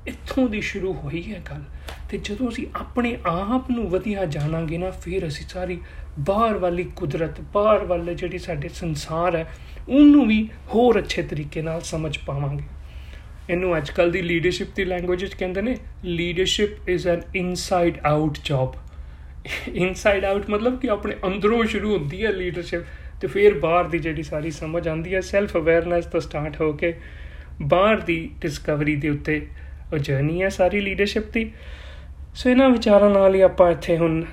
ਇੱਥੋਂ 0.07 0.49
ਦੀ 0.49 0.61
ਸ਼ੁਰੂ 0.61 0.93
ਹੋਈ 0.93 1.33
ਹੈ 1.33 1.41
ਗੱਲ। 1.49 1.63
ਤੇ 2.09 2.17
ਜਦੋਂ 2.17 2.49
ਅਸੀਂ 2.49 2.67
ਆਪਣੇ 2.75 3.17
ਆਪ 3.25 3.71
ਨੂੰ 3.71 3.89
ਵਧੀਆ 3.89 4.25
ਜਾਣਾਂਗੇ 4.25 4.77
ਨਾ, 4.77 4.89
ਫਿਰ 4.89 5.27
ਅਸੀਂ 5.27 5.45
ਸਾਰੀ 5.49 5.81
ਬਾਹਰ 6.19 6.57
ਵਾਲੀ 6.57 6.83
ਕੁਦਰਤ, 6.83 7.41
ਬਾਹਰ 7.41 7.85
ਵਾਲੇ 7.85 8.15
ਜਿਹੜੀ 8.15 8.37
ਸਾਡੇ 8.37 8.69
ਸੰਸਾਰ 8.69 9.35
ਹੈ, 9.35 9.53
ਉਹਨੂੰ 9.89 10.27
ਵੀ 10.27 10.49
ਹੋਰ 10.73 10.99
ਅੱਛੇ 10.99 11.21
ਤਰੀਕੇ 11.21 11.61
ਨਾਲ 11.61 11.81
ਸਮਝ 11.81 12.17
ਪਾਵਾਂਗੇ। 12.17 12.63
ਇਹਨੂੰ 13.49 13.77
ਅੱਜਕੱਲ 13.77 14.11
ਦੀ 14.11 14.21
ਲੀਡਰਸ਼ਿਪ 14.21 14.67
ਦੀ 14.75 14.85
ਲੈਂਗੁਏਜ 14.85 15.23
ਵਿੱਚ 15.23 15.33
ਕਹਿੰਦੇ 15.33 15.61
ਨੇ 15.61 15.77
leadership 16.05 16.89
is 16.89 17.07
an 17.07 17.21
inside 17.35 17.97
out 18.05 18.37
job 18.43 18.73
inside 19.67 20.25
out 20.25 20.49
ਮਤਲਬ 20.49 20.79
ਕਿ 20.79 20.89
ਆਪਣੇ 20.89 21.15
ਅੰਦਰੋਂ 21.27 21.63
ਸ਼ੁਰੂ 21.65 21.97
ਹੁੰਦੀ 21.97 22.25
ਹੈ 22.25 22.31
ਲੀਡਰਸ਼ਿਪ 22.31 22.83
ਤੇ 23.21 23.27
ਫਿਰ 23.27 23.59
ਬਾਹਰ 23.59 23.87
ਦੀ 23.87 23.99
ਜਿਹੜੀ 23.99 24.23
ਸਾਰੀ 24.23 24.51
ਸਮਝ 24.51 24.87
ਆਉਂਦੀ 24.87 25.15
ਹੈ। 25.15 25.21
ਸੈਲਫ 25.21 25.57
ਅਵੇਅਰਨੈਸ 25.57 26.05
ਤੋਂ 26.05 26.19
ਸਟਾਰਟ 26.19 26.61
ਹੋ 26.61 26.73
ਕੇ 26.73 26.93
ਬਾਹਰ 27.61 27.99
ਦੀ 27.99 28.29
ਡਿਸਕਵਰੀ 28.41 28.95
ਦੇ 28.95 29.09
ਉੱਤੇ 29.09 29.47
ਉਹ 29.93 29.97
ਜਰਨੀ 29.97 30.41
ਹੈ 30.41 30.49
ਸਾਰੀ 30.49 30.79
ਲੀਡਰਸ਼ਿਪ 30.79 31.31
ਦੀ। 31.33 31.51
ਸੋ 32.35 32.49
ਇਹਨਾਂ 32.49 32.69
ਵਿਚਾਰਾਂ 32.69 33.09
ਨਾਲ 33.09 33.35
ਹੀ 33.35 33.41
ਆਪਾਂ 33.41 33.71
ਇੱਥੇ 33.71 33.97
ਹੁਣ 33.97 34.23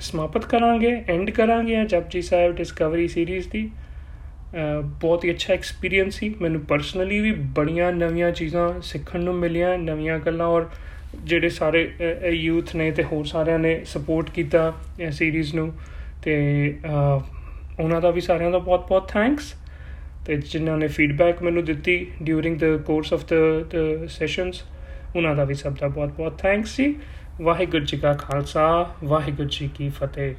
ਸਮਾਪਤ 0.00 0.44
ਕਰਾਂਗੇ 0.46 0.90
ਐਂਡ 1.08 1.30
ਕਰਾਂਗੇ 1.30 1.84
ਜਪਜੀ 1.84 2.22
ਸਾਹਿਬ 2.22 2.54
ਡਿਸਕਵਰੀ 2.56 3.06
ਸੀਰੀਜ਼ 3.08 3.48
ਦੀ। 3.48 3.70
ਬਹੁਤ 4.82 5.24
ਹੀ 5.24 5.30
ਅੱਛਾ 5.30 5.52
ਐਕਸਪੀਰੀਅੰਸ 5.54 6.14
ਸੀ। 6.14 6.34
ਮੈਨੂੰ 6.40 6.60
ਪਰਸਨਲੀ 6.60 7.20
ਵੀ 7.20 7.32
ਬੜੀਆਂ 7.56 7.92
ਨਵੀਆਂ 7.92 8.30
ਚੀਜ਼ਾਂ 8.32 8.68
ਸਿੱਖਣ 8.82 9.20
ਨੂੰ 9.20 9.34
ਮਿਲੀਆਂ, 9.34 9.76
ਨਵੀਆਂ 9.78 10.18
ਗੱਲਾਂ 10.18 10.46
ਔਰ 10.46 10.68
ਜਿਹੜੇ 11.16 11.48
ਸਾਰੇ 11.48 11.90
ਯੂਥ 12.30 12.74
ਨੇ 12.76 12.90
ਤੇ 12.90 13.02
ਹੋਰ 13.02 13.24
ਸਾਰਿਆਂ 13.24 13.58
ਨੇ 13.58 13.80
ਸਪੋਰਟ 13.84 14.30
ਕੀਤਾ 14.30 14.72
ਇਹ 15.00 15.10
ਸੀਰੀਜ਼ 15.10 15.54
ਨੂੰ। 15.54 15.72
ਤੇ 16.22 16.34
ਉਹਨਾਂ 17.80 18.00
ਦਾ 18.00 18.10
ਵੀ 18.10 18.20
ਸਾਰਿਆਂ 18.20 18.50
ਦਾ 18.50 18.58
ਬਹੁਤ-ਬਹੁਤ 18.58 19.08
ਥੈਂਕਸ 19.08 19.54
ਤੇ 20.28 20.36
ਜਿਨ੍ਹਾਂ 20.36 20.76
ਨੇ 20.76 20.88
ਫੀਡਬੈਕ 20.88 21.42
ਮੈਨੂੰ 21.42 21.64
ਦਿੱਤੀ 21.64 22.06
during 22.22 22.58
the 22.58 22.76
course 22.76 23.12
of 23.12 23.24
the 23.24 23.34
the 23.70 24.06
sessions 24.08 24.62
ਉਹਨਾਂ 25.16 25.36
ਦਾ 25.36 25.44
ਵੀ 25.44 25.54
ਸਭ 25.54 25.74
ਦਾ 25.80 25.88
ਬਹੁਤ-ਬਹੁਤ 25.88 26.38
ਥੈਂਕਸ 26.38 26.76
ਜੀ। 26.76 26.96
ਵਾਹਿਗੁਰੂ 27.40 27.84
ਜੀ 27.84 27.96
ਕਾ 27.96 28.12
ਖਾਲਸਾ, 28.12 28.94
ਵਾਹਿਗੁਰੂ 29.04 29.48
ਜੀ 29.48 29.70
ਕੀ 29.74 29.88
ਫਤਿਹ। 29.88 30.34